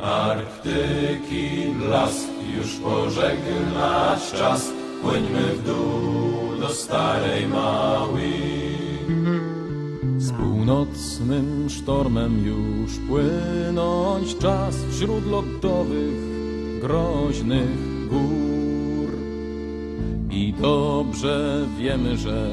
Arktyki 0.00 1.74
blask 1.78 2.28
już 2.56 2.74
pożegnać 2.74 4.32
czas. 4.32 4.70
Płyńmy 5.02 5.42
w 5.42 5.66
dół 5.66 6.60
do 6.60 6.68
starej 6.68 7.46
Maui. 7.46 8.69
Północnym 10.40 11.70
sztormem 11.70 12.46
już 12.46 12.92
płynąć 13.08 14.36
czas 14.36 14.76
wśród 14.90 15.26
lodowych, 15.26 16.14
groźnych 16.80 18.08
gór. 18.08 19.10
I 20.30 20.54
dobrze 20.60 21.66
wiemy, 21.78 22.16
że 22.16 22.48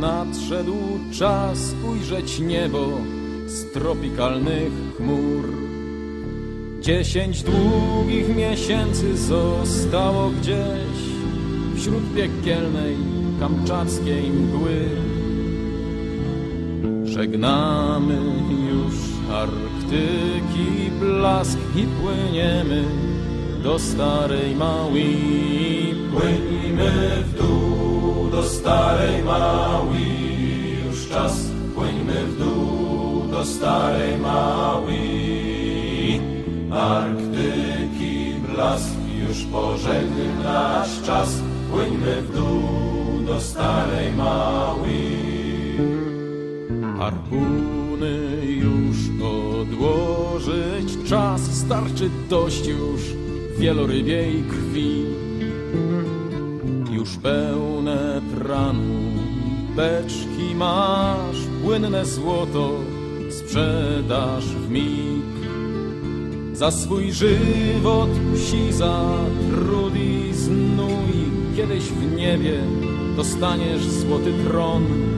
nadszedł 0.00 0.76
czas 1.12 1.74
ujrzeć 1.90 2.40
niebo 2.40 2.88
z 3.46 3.72
tropikalnych 3.72 4.72
chmur. 4.96 5.44
Dziesięć 6.80 7.42
długich 7.42 8.36
miesięcy 8.36 9.16
zostało 9.16 10.30
gdzieś 10.30 10.98
wśród 11.76 12.14
piekielnej 12.14 12.96
kamczackiej 13.40 14.30
mgły. 14.30 15.11
Żegnamy 17.12 18.18
już 18.70 18.94
Arktyki 19.32 20.90
blask 21.00 21.58
i 21.76 21.82
płyniemy 21.82 22.84
do 23.62 23.78
starej 23.78 24.56
Maui. 24.56 25.94
Płyńmy 26.12 26.90
w 27.24 27.38
dół 27.38 28.30
do 28.30 28.42
starej 28.42 29.22
Maui, 29.22 30.06
już 30.86 31.08
czas. 31.08 31.50
Płyńmy 31.74 32.24
w 32.24 32.38
dół 32.38 33.22
do 33.30 33.44
starej 33.44 34.18
Maui. 34.18 35.00
Arktyki 36.70 38.34
blask 38.48 38.94
już 39.28 39.44
pożegnać 39.44 40.88
czas. 41.06 41.42
Płyńmy 41.70 42.22
w 42.22 42.36
dół 42.36 42.62
do 43.26 43.40
starej 43.40 44.12
Maui. 44.12 46.11
Harpuny 47.02 48.46
już 48.46 48.96
odłożyć 49.22 51.08
czas, 51.08 51.40
starczy 51.40 52.10
dość 52.30 52.66
już 52.66 53.00
wielorybiej 53.58 54.44
krwi. 54.50 55.04
Już 56.90 57.16
pełne 57.16 58.22
tranu 58.34 59.00
beczki 59.76 60.54
masz, 60.54 61.36
płynne 61.64 62.06
złoto 62.06 62.70
sprzedasz 63.30 64.44
w 64.44 64.70
mig. 64.70 65.32
Za 66.52 66.70
swój 66.70 67.12
żywot 67.12 68.10
psi 68.34 68.72
za 68.72 69.04
trud 69.50 69.96
i 69.96 70.34
znój, 70.34 71.12
kiedyś 71.56 71.82
w 71.82 72.16
niebie 72.16 72.60
dostaniesz 73.16 73.82
złoty 73.82 74.32
tron. 74.48 75.11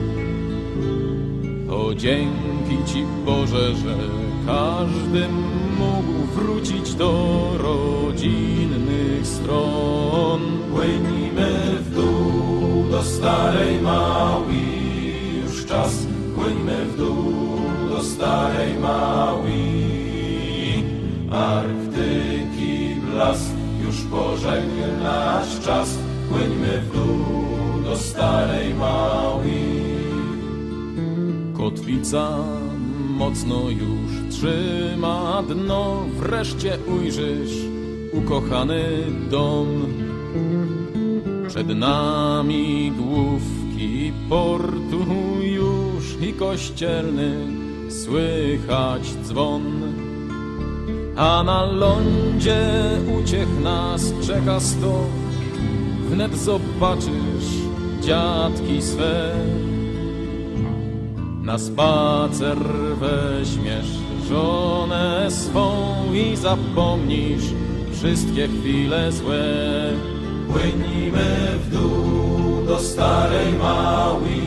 O 1.75 1.95
dzięki 1.95 2.77
Ci 2.85 3.03
Boże, 3.25 3.75
że 3.75 3.95
każdy 4.45 5.27
mógł 5.79 6.25
wrócić 6.35 6.93
do 6.93 7.11
rodzinnych 7.57 9.27
stron. 9.27 10.41
Płyńmy 10.73 11.51
w 11.79 11.95
dół 11.95 12.91
do 12.91 13.03
starej 13.03 13.81
Maui, 13.81 15.13
już 15.43 15.65
czas. 15.65 16.07
Płyńmy 16.35 16.85
w 16.85 16.97
dół 16.97 17.33
do 17.89 18.03
starej 18.03 18.73
Maui. 18.79 19.63
Arktyki 21.31 22.95
blask 23.11 23.51
już 23.85 24.01
pożegnać 24.01 25.59
czas. 25.65 25.97
Płyńmy 26.29 26.81
w 26.81 26.93
dół 26.93 27.83
do 27.83 27.97
starej 27.97 28.73
Maui. 28.73 29.74
Kotwica 31.85 32.37
mocno 33.09 33.69
już 33.69 34.35
trzyma 34.35 35.43
dno, 35.43 36.05
wreszcie 36.19 36.77
ujrzysz 36.87 37.53
ukochany 38.13 38.83
dom. 39.31 39.67
Przed 41.47 41.67
nami 41.67 42.91
główki 42.97 44.11
portu 44.29 45.05
już 45.41 46.29
i 46.29 46.33
kościelny 46.33 47.47
słychać 47.89 49.01
dzwon. 49.23 49.63
A 51.15 51.43
na 51.43 51.65
lądzie 51.65 52.67
uciech 53.21 53.59
nas 53.63 54.13
czeka 54.27 54.59
sto, 54.59 55.05
wnet 56.09 56.37
zobaczysz 56.37 57.49
dziadki 58.01 58.81
swe. 58.81 59.35
Na 61.45 61.59
spacer 61.59 62.57
weźmiesz 62.99 63.91
żonę 64.29 65.27
swą 65.29 65.95
i 66.13 66.35
zapomnisz 66.35 67.43
wszystkie 67.91 68.47
chwile 68.47 69.11
złe. 69.11 69.43
Płyńmy 70.51 71.59
w 71.59 71.69
dół 71.71 72.65
do 72.67 72.79
starej 72.79 73.53
Maui, 73.53 74.41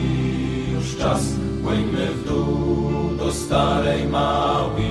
już 0.73 0.97
czas. 0.97 1.33
Płyńmy 1.63 2.07
w 2.07 2.27
dół 2.27 3.17
do 3.17 3.33
starej 3.33 4.05
Maui. 4.07 4.89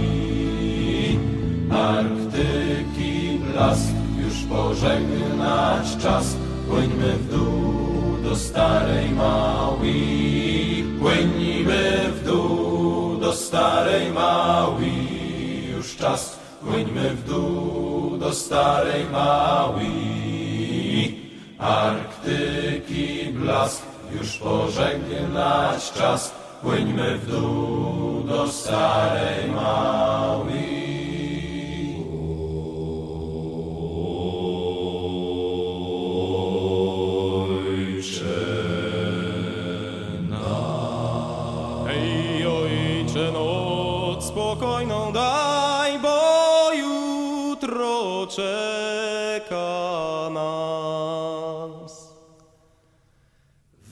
Arktyki 1.71 3.39
blask 3.53 3.93
już 4.25 4.43
pożegnać 4.43 5.97
czas. 6.03 6.37
Płyńmy 6.69 7.13
w 7.13 7.31
dół 7.31 8.23
do 8.23 8.37
starej 8.37 9.11
Maui. 9.11 10.68
Płynimy 11.01 12.13
w 12.13 12.25
dół 12.25 13.17
do 13.17 13.33
starej 13.33 14.11
Maui. 14.13 15.19
Już 15.77 15.97
czas, 15.97 16.39
płyńmy 16.63 17.11
w 17.11 17.29
dół 17.29 18.17
do 18.17 18.35
starej 18.35 19.05
Maui. 19.13 19.89
Arktyki 21.59 23.33
blask, 23.33 23.83
już 24.13 24.39
pożegnać 24.39 25.93
czas. 25.93 26.35
Płyńmy 26.63 27.19
w 27.19 27.31
dół 27.31 28.23
do 28.23 28.49
starej 28.49 29.51
Maui. 29.51 30.78
Czeka 48.39 50.31
nas. 50.31 51.95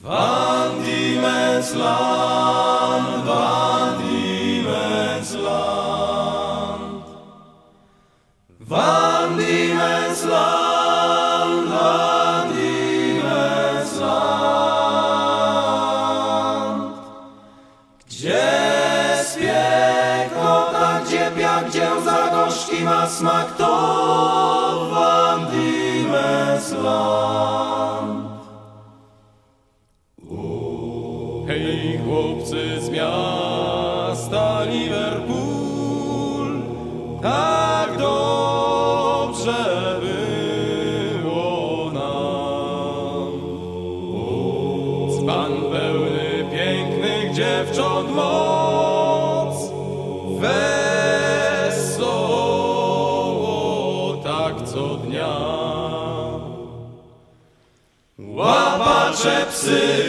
Van 0.03 0.71
Van 3.25 3.97
Diemen's 3.99 5.33
Land. 5.47 7.05
Van 8.59 9.37
Diemen's 9.37 10.23
Land, 10.23 11.69
Van 11.69 12.47
Diemen's 12.53 13.93
Land. 13.99 15.27
Gdzie 18.07 18.47
spiekota, 19.23 20.99
gdzie 21.05 21.31
piach, 21.35 21.65
gdzie 21.69 21.89
za 22.05 22.27
gorzki 22.31 22.83
ma 22.83 23.09
smak, 23.09 23.56
Blessed 59.67 60.06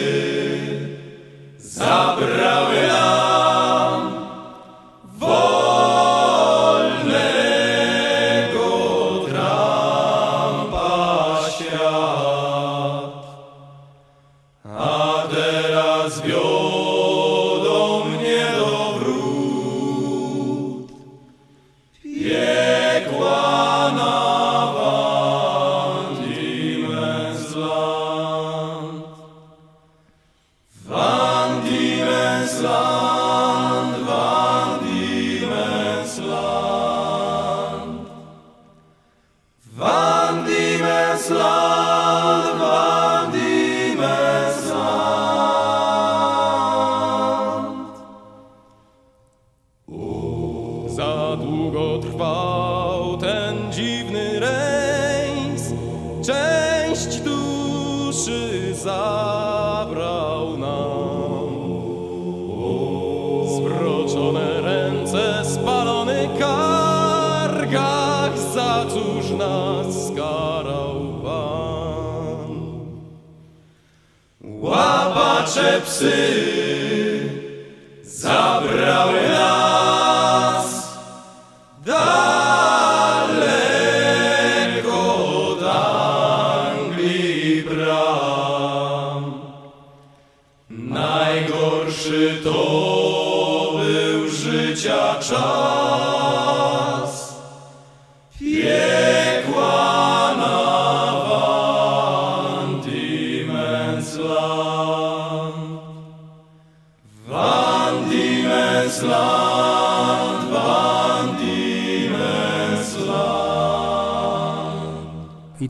Łapacze 75.49 75.81
psy 75.81 76.68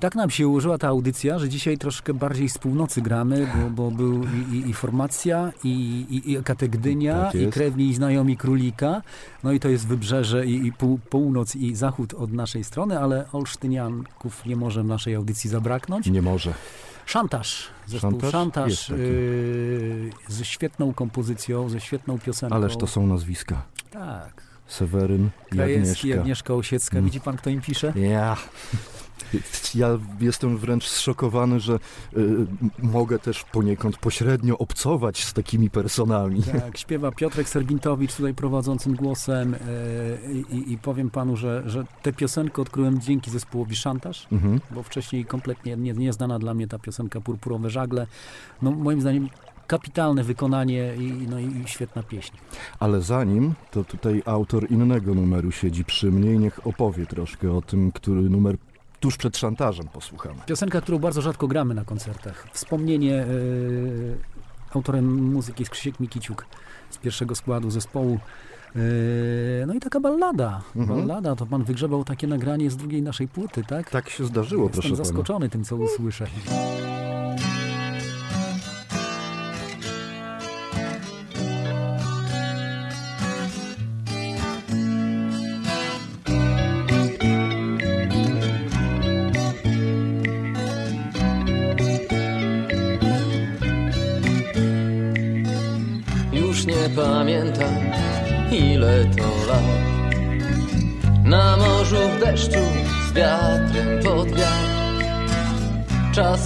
tak 0.09 0.15
nam 0.15 0.29
się 0.29 0.47
ułożyła 0.47 0.77
ta 0.77 0.87
audycja, 0.87 1.39
że 1.39 1.49
dzisiaj 1.49 1.77
troszkę 1.77 2.13
bardziej 2.13 2.49
z 2.49 2.57
północy 2.57 3.01
gramy, 3.01 3.47
bo, 3.55 3.69
bo 3.69 3.91
był 3.91 4.23
i, 4.23 4.55
i, 4.55 4.69
i 4.69 4.73
formacja, 4.73 5.51
i, 5.63 5.69
i, 6.09 6.31
i 6.31 6.43
Kategdynia, 6.43 7.25
Tak 7.25 7.35
i 7.35 7.47
krewni 7.47 7.89
i 7.89 7.93
znajomi 7.93 8.37
królika. 8.37 9.01
No 9.43 9.51
i 9.51 9.59
to 9.59 9.69
jest 9.69 9.87
wybrzeże 9.87 10.45
i, 10.45 10.67
i 10.67 10.73
pół, 10.73 10.99
północ 11.09 11.55
i 11.55 11.75
zachód 11.75 12.13
od 12.13 12.33
naszej 12.33 12.63
strony, 12.63 12.99
ale 12.99 13.25
Olsztynianków 13.31 14.45
nie 14.45 14.55
może 14.55 14.83
w 14.83 14.85
naszej 14.85 15.15
audycji 15.15 15.49
zabraknąć. 15.49 16.07
Nie 16.07 16.21
może. 16.21 16.53
Szantaż, 17.05 17.67
zespół 17.87 18.11
Szantaż? 18.11 18.31
Szantaż, 18.31 18.89
yy, 18.89 20.09
ze 20.27 20.45
świetną 20.45 20.93
kompozycją, 20.93 21.69
ze 21.69 21.81
świetną 21.81 22.19
piosenką. 22.19 22.55
Ależ 22.55 22.77
to 22.77 22.87
są 22.87 23.07
nazwiska. 23.07 23.61
Tak. 23.91 24.43
Seweryn 24.67 25.29
i 25.51 25.55
Krajewski, 25.55 26.07
Agnieszka. 26.07 26.21
Agnieszka 26.21 26.53
Osiecka. 26.53 26.97
Mm. 26.97 27.05
Widzi 27.05 27.21
pan, 27.21 27.37
kto 27.37 27.49
im 27.49 27.61
pisze? 27.61 27.93
Ja. 27.95 28.37
Ja 29.75 29.87
jestem 30.19 30.57
wręcz 30.57 30.87
zszokowany, 30.87 31.59
że 31.59 31.79
y, 32.17 32.47
mogę 32.79 33.19
też 33.19 33.43
poniekąd 33.43 33.97
pośrednio 33.97 34.57
obcować 34.57 35.23
z 35.23 35.33
takimi 35.33 35.69
personami. 35.69 36.43
Tak, 36.43 36.77
śpiewa 36.77 37.11
Piotrek 37.11 37.49
Serbintowicz 37.49 38.15
tutaj 38.15 38.33
prowadzącym 38.33 38.95
głosem 38.95 39.53
e, 39.55 39.57
i, 40.55 40.73
i 40.73 40.77
powiem 40.77 41.09
panu, 41.09 41.35
że, 41.35 41.63
że 41.65 41.85
tę 42.01 42.13
piosenkę 42.13 42.61
odkryłem 42.61 42.99
dzięki 43.01 43.31
zespołowi 43.31 43.75
Szantaż, 43.75 44.27
Mhm. 44.31 44.59
bo 44.71 44.83
wcześniej 44.83 45.25
kompletnie 45.25 45.77
nie, 45.77 45.93
nieznana 45.93 46.39
dla 46.39 46.53
mnie 46.53 46.67
ta 46.67 46.79
piosenka 46.79 47.21
Purpurowe 47.21 47.69
Żagle. 47.69 48.07
No 48.61 48.71
moim 48.71 49.01
zdaniem 49.01 49.29
kapitalne 49.67 50.23
wykonanie 50.23 50.95
i, 50.95 51.27
no, 51.29 51.39
i 51.39 51.63
świetna 51.65 52.03
pieśń. 52.03 52.37
Ale 52.79 53.01
zanim, 53.01 53.53
to 53.71 53.83
tutaj 53.83 54.23
autor 54.25 54.71
innego 54.71 55.15
numeru 55.15 55.51
siedzi 55.51 55.85
przy 55.85 56.11
mnie 56.11 56.33
i 56.33 56.39
niech 56.39 56.67
opowie 56.67 57.05
troszkę 57.05 57.51
o 57.51 57.61
tym, 57.61 57.91
który 57.91 58.21
numer 58.21 58.57
tuż 58.99 59.17
przed 59.17 59.37
szantażem 59.37 59.87
posłuchamy. 59.87 60.35
Piosenka, 60.45 60.81
którą 60.81 60.99
bardzo 60.99 61.21
rzadko 61.21 61.47
gramy 61.47 61.73
na 61.73 61.85
koncertach. 61.85 62.47
Wspomnienie 62.53 63.15
e, 63.15 63.25
autorem 64.73 65.13
muzyki 65.33 65.61
jest 65.61 65.71
Krzysiek 65.71 65.99
Mikiciuk 65.99 66.45
z 66.89 66.97
pierwszego 66.97 67.35
składu 67.35 67.69
zespołu. 67.71 68.19
E, 68.75 68.79
no 69.67 69.73
i 69.73 69.79
taka 69.79 69.99
ballada. 69.99 70.61
Mhm. 70.75 70.99
Ballada, 70.99 71.35
to 71.35 71.45
pan 71.45 71.63
wygrzebał 71.63 72.03
takie 72.03 72.27
nagranie 72.27 72.69
z 72.71 72.77
drugiej 72.77 73.01
naszej 73.01 73.27
płyty, 73.27 73.63
tak? 73.67 73.89
Tak 73.89 74.09
się 74.09 74.25
zdarzyło, 74.25 74.63
Jestem 74.63 74.81
proszę 74.81 74.95
pana. 74.95 75.05
zaskoczony 75.05 75.49
tym, 75.49 75.63
co 75.63 75.75
usłyszę. 75.75 76.27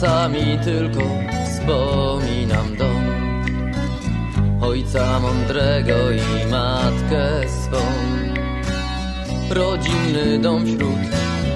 Czasami 0.04 0.60
tylko 0.64 1.02
wspominam 1.46 2.78
dom. 2.78 3.04
Ojca 4.62 5.20
mądrego 5.20 6.12
i 6.12 6.52
matkę 6.52 7.50
swą. 7.50 7.78
Rodzinny 9.50 10.40
dom 10.40 10.66
wśród 10.66 11.00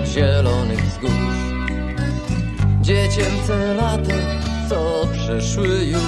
zielonych 0.06 0.86
wzgórz. 0.86 1.12
Dziecięce 2.82 3.74
lata, 3.74 4.14
co 4.70 5.08
przeszły 5.14 5.86
już. 5.86 6.02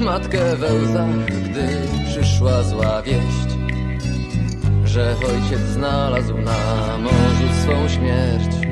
Matkę 0.00 0.56
we 0.56 0.74
łzach, 0.74 1.24
gdy 1.24 1.68
przyszła 2.06 2.62
zła 2.62 3.02
wieść. 3.02 3.58
Że 4.84 5.14
ojciec 5.16 5.60
znalazł 5.60 6.38
na 6.38 6.98
morzu 6.98 7.62
swą 7.62 7.88
śmierć 7.88 8.62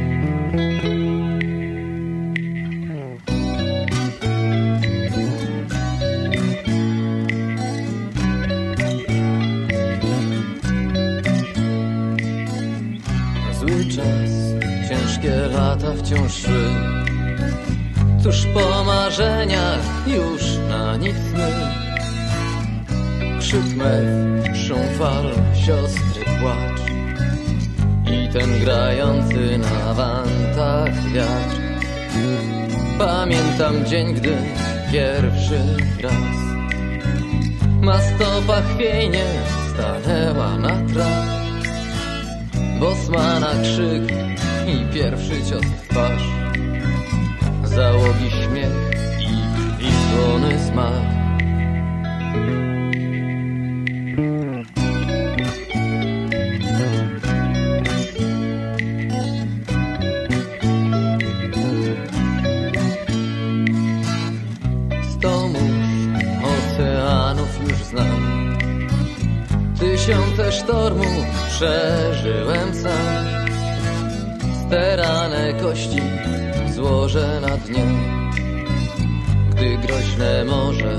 siostry 25.71 26.25
płacz. 26.41 26.81
I 28.13 28.29
ten 28.33 28.61
grający 28.61 29.59
na 29.59 29.95
wantach 29.95 31.11
wiatr. 31.13 31.61
Pamiętam 32.99 33.87
dzień, 33.87 34.15
gdy 34.15 34.37
pierwszy 34.93 35.61
raz 36.03 36.41
Ma 37.83 37.99
stopa 37.99 38.63
chwiejnie 38.63 39.25
stanęła 39.75 40.59
na 40.59 40.93
traw. 40.93 41.27
Bosmana 42.81 43.51
krzyk 43.63 44.13
i 44.67 44.95
pierwszy 44.95 45.51
cios 45.51 45.65
w 45.65 45.89
twarz 45.89 46.40
złożę 77.11 77.41
na 77.41 77.57
dnie 77.57 77.85
Gdy 79.51 79.77
groźne 79.77 80.45
morze 80.45 80.99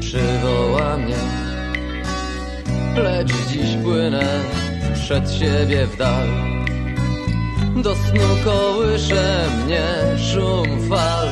przywoła 0.00 0.96
mnie 0.96 1.16
Lecz 2.96 3.32
dziś 3.52 3.76
płynę 3.82 4.40
przed 4.94 5.32
siebie 5.32 5.86
w 5.86 5.96
dal. 5.96 6.28
Do 7.82 7.94
snu 7.94 8.20
kołysze 8.44 9.46
mnie 9.64 9.84
szum 10.32 10.88
fal. 10.88 11.28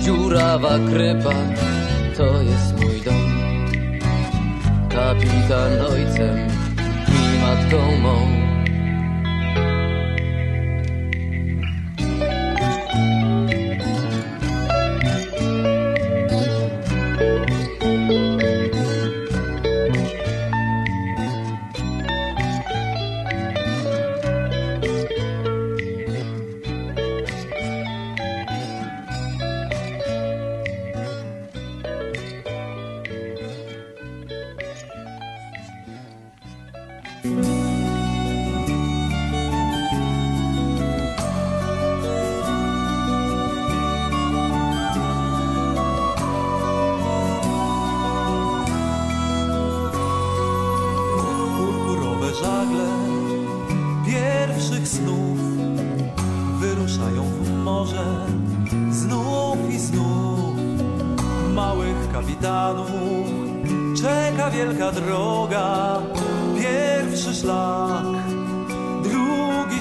Dziurawa 0.00 0.78
krypa 0.78 1.34
to 2.16 2.42
jest 2.42 2.80
mój 2.80 3.00
dom. 3.00 3.40
Kapitan 4.88 5.80
ojcem 5.92 6.48
i 7.08 7.42
matką 7.42 7.96
mą 7.96 8.39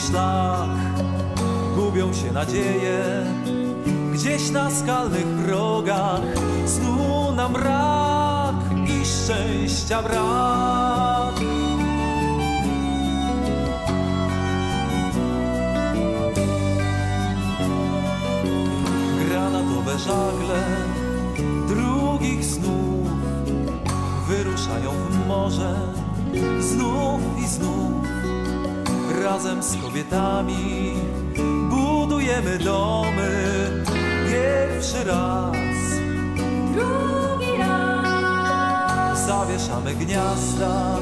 szlak. 0.10 0.70
Gubią 1.76 2.14
się 2.14 2.32
nadzieje 2.32 3.26
gdzieś 4.14 4.50
na 4.50 4.72
skalnych 4.72 5.28
progach. 5.46 6.22
Snu 6.66 7.32
nam 7.36 7.54
brak 7.54 8.56
i 8.88 9.06
szczęścia 9.06 10.04
brak. 10.04 11.36
Granatowe 19.30 20.00
żagle 20.00 20.64
drugich 21.68 22.46
snów 22.46 23.08
wyruszają 24.28 24.92
w 25.10 25.28
morze 25.28 25.76
znów 26.60 27.22
i 27.44 27.48
znów. 27.48 27.89
Razem 29.24 29.64
z 29.64 29.78
kobietami 29.82 30.94
budujemy 31.70 32.58
domy 32.58 33.32
pierwszy 34.32 35.04
raz. 35.04 35.56
Drugi 36.74 37.58
raz 37.58 39.26
Zawieszamy 39.28 39.96
gniazda 39.96 40.98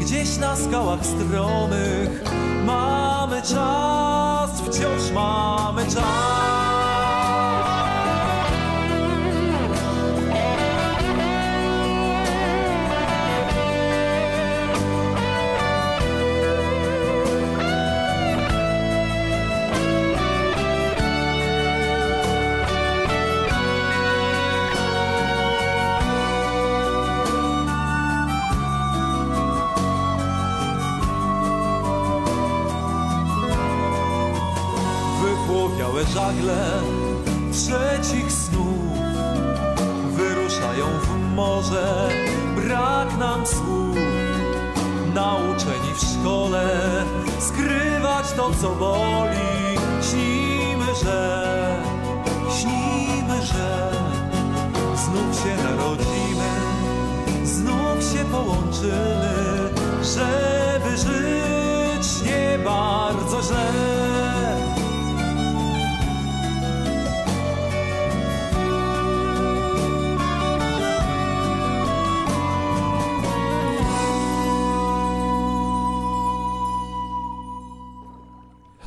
gdzieś 0.00 0.38
na 0.38 0.56
skałach 0.56 1.06
stromych. 1.06 2.24
Mamy 2.64 3.42
czas, 3.42 4.50
wciąż 4.60 5.12
mamy 5.14 5.82
czas. 5.86 6.37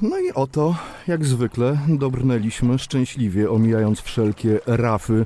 No 0.02 0.20
i 0.20 0.32
oto, 0.32 0.76
jak 1.08 1.26
zwykle, 1.26 1.78
dobrnęliśmy 1.88 2.80
szczęśliwie, 2.80 3.52
omijając 3.52 4.02
wszelkie 4.02 4.60
rafy, 4.66 5.26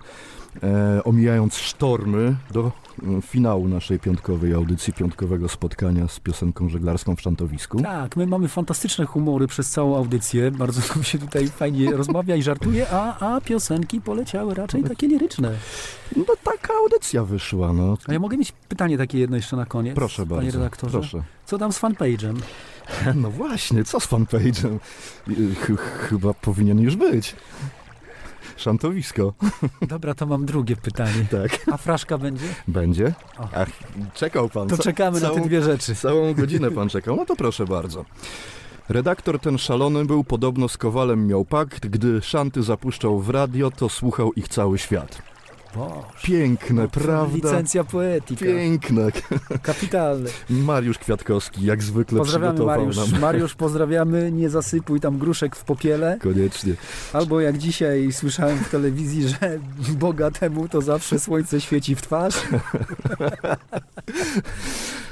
e, 0.64 1.04
omijając 1.04 1.58
sztormy 1.58 2.36
do 2.52 2.72
mm, 3.04 3.22
finału 3.22 3.68
naszej 3.68 4.00
piątkowej 4.00 4.54
audycji, 4.54 4.94
piątkowego 4.94 5.50
spotkania 5.50 6.08
z 6.08 6.20
piosenką 6.20 6.70
żeglarską 6.70 7.16
w 7.16 7.22
Szantowisku. 7.22 7.82
Tak, 7.82 8.16
my 8.16 8.28
mamy 8.28 8.48
fantastyczne 8.48 9.06
humory 9.06 9.48
przez 9.48 9.70
całą 9.70 9.98
audycję. 9.98 10.52
Bardzo 10.52 10.82
nam 10.96 11.04
się 11.04 11.20
tutaj 11.20 11.48
fajnie 11.48 11.92
rozmawia 11.92 12.36
i 12.36 12.44
żartuje, 12.44 12.86
a, 12.92 13.36
a 13.36 13.42
piosenki 13.42 14.02
poleciały 14.02 14.54
raczej 14.54 14.84
takie 14.84 15.08
liryczne. 15.08 15.52
No 16.16 16.24
taka 16.44 16.74
audycja 16.74 17.24
wyszła, 17.24 17.74
no. 17.74 17.98
A 18.08 18.14
ja 18.14 18.20
mogę 18.20 18.38
mieć 18.38 18.52
pytanie 18.52 18.98
takie 18.98 19.20
jedno 19.20 19.36
jeszcze 19.36 19.56
na 19.56 19.66
koniec? 19.66 19.96
Proszę 19.96 20.26
Panie 20.26 20.42
bardzo, 20.42 20.58
redaktorze. 20.58 21.00
proszę. 21.00 21.24
Co 21.46 21.58
tam 21.58 21.74
z 21.74 21.80
fanpage'em? 21.80 22.36
No 23.16 23.32
właśnie, 23.32 23.84
co 23.84 24.00
z 24.00 24.08
fanpage'em? 24.08 24.78
Ch- 25.56 26.08
chyba 26.10 26.34
powinien 26.34 26.80
już 26.80 26.96
być. 26.96 27.36
Szantowisko. 28.58 29.34
Dobra, 29.82 30.14
to 30.14 30.26
mam 30.26 30.46
drugie 30.46 30.76
pytanie. 30.76 31.26
Tak. 31.32 31.60
A 31.74 31.78
fraszka 31.78 32.18
będzie? 32.18 32.46
Będzie? 32.68 33.14
Ach, 33.56 33.70
czekał 34.14 34.50
pan. 34.50 34.68
To 34.68 34.78
Ca- 34.78 34.84
czekamy 34.84 35.20
na 35.22 35.30
te 35.30 35.42
dwie 35.42 35.62
rzeczy. 35.62 35.96
Całą 35.96 36.34
godzinę 36.34 36.72
pan 36.72 36.90
czekał. 36.90 37.16
No 37.16 37.26
to 37.26 37.36
proszę 37.36 37.66
bardzo. 37.66 38.06
Redaktor 38.90 39.40
ten 39.40 39.58
szalony 39.58 40.06
był, 40.06 40.24
podobno 40.24 40.68
z 40.70 40.78
Kowalem 40.78 41.28
miał 41.28 41.46
pakt, 41.46 41.88
gdy 41.88 42.22
szanty 42.22 42.64
zapuszczał 42.64 43.20
w 43.20 43.30
radio, 43.30 43.72
to 43.72 43.90
słuchał 43.90 44.34
ich 44.34 44.48
cały 44.48 44.78
świat. 44.78 45.22
Boże. 45.76 46.06
Piękne, 46.24 46.88
prawda? 46.88 47.36
Licencja 47.36 47.84
poetyka. 47.84 48.46
Piękne. 48.46 49.12
Kapitalne. 49.62 50.30
Mariusz 50.50 50.98
Kwiatkowski, 50.98 51.66
jak 51.66 51.84
zwykle 51.84 52.18
Pozdrawiamy 52.20 52.66
Mariusz. 52.66 52.98
nam. 52.98 53.22
Mariusz, 53.22 53.56
pozdrawiamy. 53.56 54.32
Nie 54.32 54.50
zasypuj 54.50 55.00
tam 55.00 55.18
gruszek 55.18 55.56
w 55.56 55.64
popiele. 55.64 56.18
Koniecznie. 56.22 56.74
Albo 57.14 57.42
jak 57.42 57.58
dzisiaj 57.58 58.12
słyszałem 58.12 58.58
w 58.58 58.70
telewizji, 58.70 59.28
że 59.28 59.60
bogatemu 60.00 60.68
to 60.68 60.82
zawsze 60.82 61.20
słońce 61.20 61.62
świeci 61.62 61.96
w 61.96 62.02
twarz. 62.02 62.36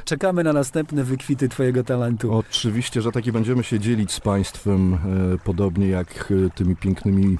Czekamy 0.05 0.43
na 0.43 0.53
następne 0.53 1.03
wykwity 1.03 1.49
twojego 1.49 1.83
talentu. 1.83 2.33
Oczywiście, 2.33 3.01
że 3.01 3.11
taki 3.11 3.31
będziemy 3.31 3.63
się 3.63 3.79
dzielić 3.79 4.11
z 4.11 4.19
Państwem, 4.19 4.93
e, 4.93 4.97
podobnie 5.43 5.87
jak 5.87 6.31
e, 6.31 6.49
tymi 6.49 6.75
pięknymi 6.75 7.33
e, 7.33 7.37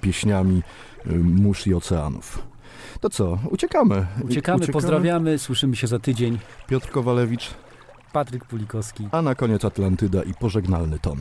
pieśniami 0.00 0.62
mórz 1.22 1.66
i 1.66 1.74
oceanów. 1.74 2.42
To 3.00 3.10
co, 3.10 3.38
uciekamy. 3.50 4.06
Uciekamy, 4.24 4.66
pozdrawiamy, 4.66 5.38
słyszymy 5.38 5.76
się 5.76 5.86
za 5.86 5.98
tydzień. 5.98 6.38
Piotr 6.68 6.90
Kowalewicz, 6.90 7.50
Patryk 8.12 8.44
Pulikowski. 8.44 9.08
a 9.12 9.22
na 9.22 9.34
koniec 9.34 9.64
Atlantyda 9.64 10.22
i 10.22 10.34
pożegnalny 10.34 10.98
ton. 10.98 11.18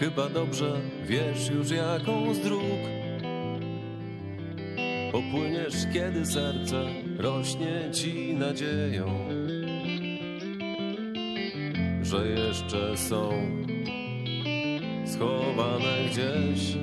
Chyba 0.00 0.28
dobrze 0.28 0.80
wiesz 1.06 1.50
już 1.50 1.70
jaką 1.70 2.34
z 2.34 2.38
dróg 2.38 2.62
Popłyniesz 5.12 5.74
kiedy 5.92 6.26
serce 6.26 6.84
rośnie 7.18 7.90
ci 7.92 8.34
nadzieją 8.34 9.06
Że 12.12 12.28
jeszcze 12.28 12.96
są 12.96 13.30
schowane 15.06 15.96
gdzieś 16.10 16.76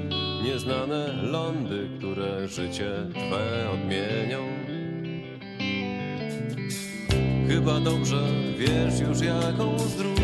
Nieznane 0.43 1.13
lądy, 1.23 1.89
które 1.97 2.47
życie 2.47 2.91
Twe 3.11 3.69
odmienią 3.73 4.39
Chyba 7.47 7.79
dobrze 7.79 8.27
wiesz 8.57 8.99
już 8.99 9.21
jaką 9.21 9.79
z 9.79 9.95
dróg 9.95 10.19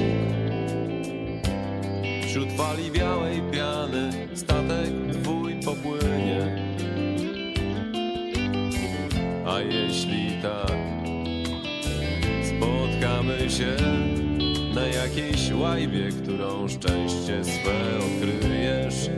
Wśród 2.27 2.51
fali 2.51 2.91
białej 2.91 3.41
piany 3.51 4.27
statek 4.33 4.91
twój 5.23 5.53
popłynie. 5.65 6.65
A 9.47 9.59
jeśli 9.59 10.41
tak, 10.41 10.77
spotkamy 12.43 13.49
się 13.49 14.04
łajbie, 15.55 16.09
którą 16.23 16.67
szczęście 16.67 17.43
swe 17.43 17.97
odkryjesz. 17.97 19.09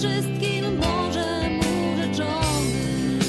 Wszystkim 0.00 0.78
morzem 0.78 1.60
urzeczonym 1.92 3.20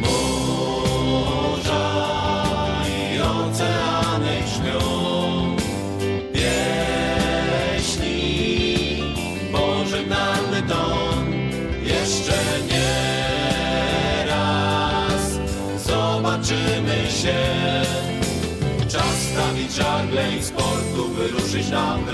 Morza 0.00 1.86
i 2.88 3.20
oceany 3.20 4.34
grzmią 4.44 4.80
pieśni, 6.32 7.34
pożegnalny 9.52 10.62
ton. 10.68 11.32
Jeszcze 11.82 12.38
nie 12.68 14.24
raz 14.26 15.40
zobaczymy 15.86 17.10
się. 17.22 17.38
Czas 18.88 19.22
stawić 19.32 19.72
żagle 19.72 20.36
i 20.36 20.42
z 20.42 20.50
portu 20.50 21.08
wyruszyć 21.08 21.70
nam 21.70 22.04
w 22.04 22.08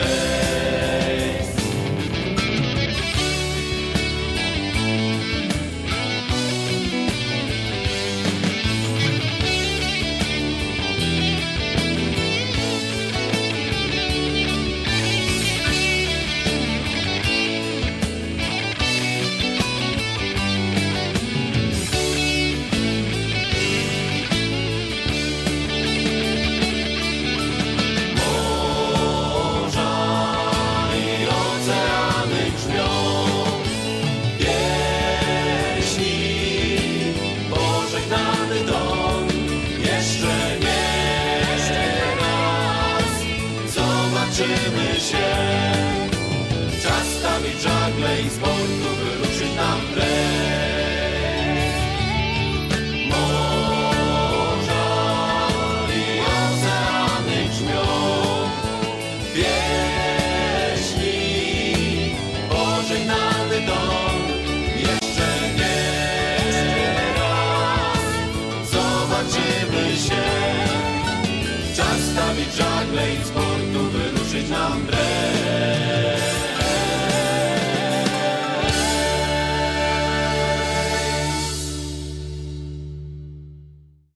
zobaczymy 45.12 45.51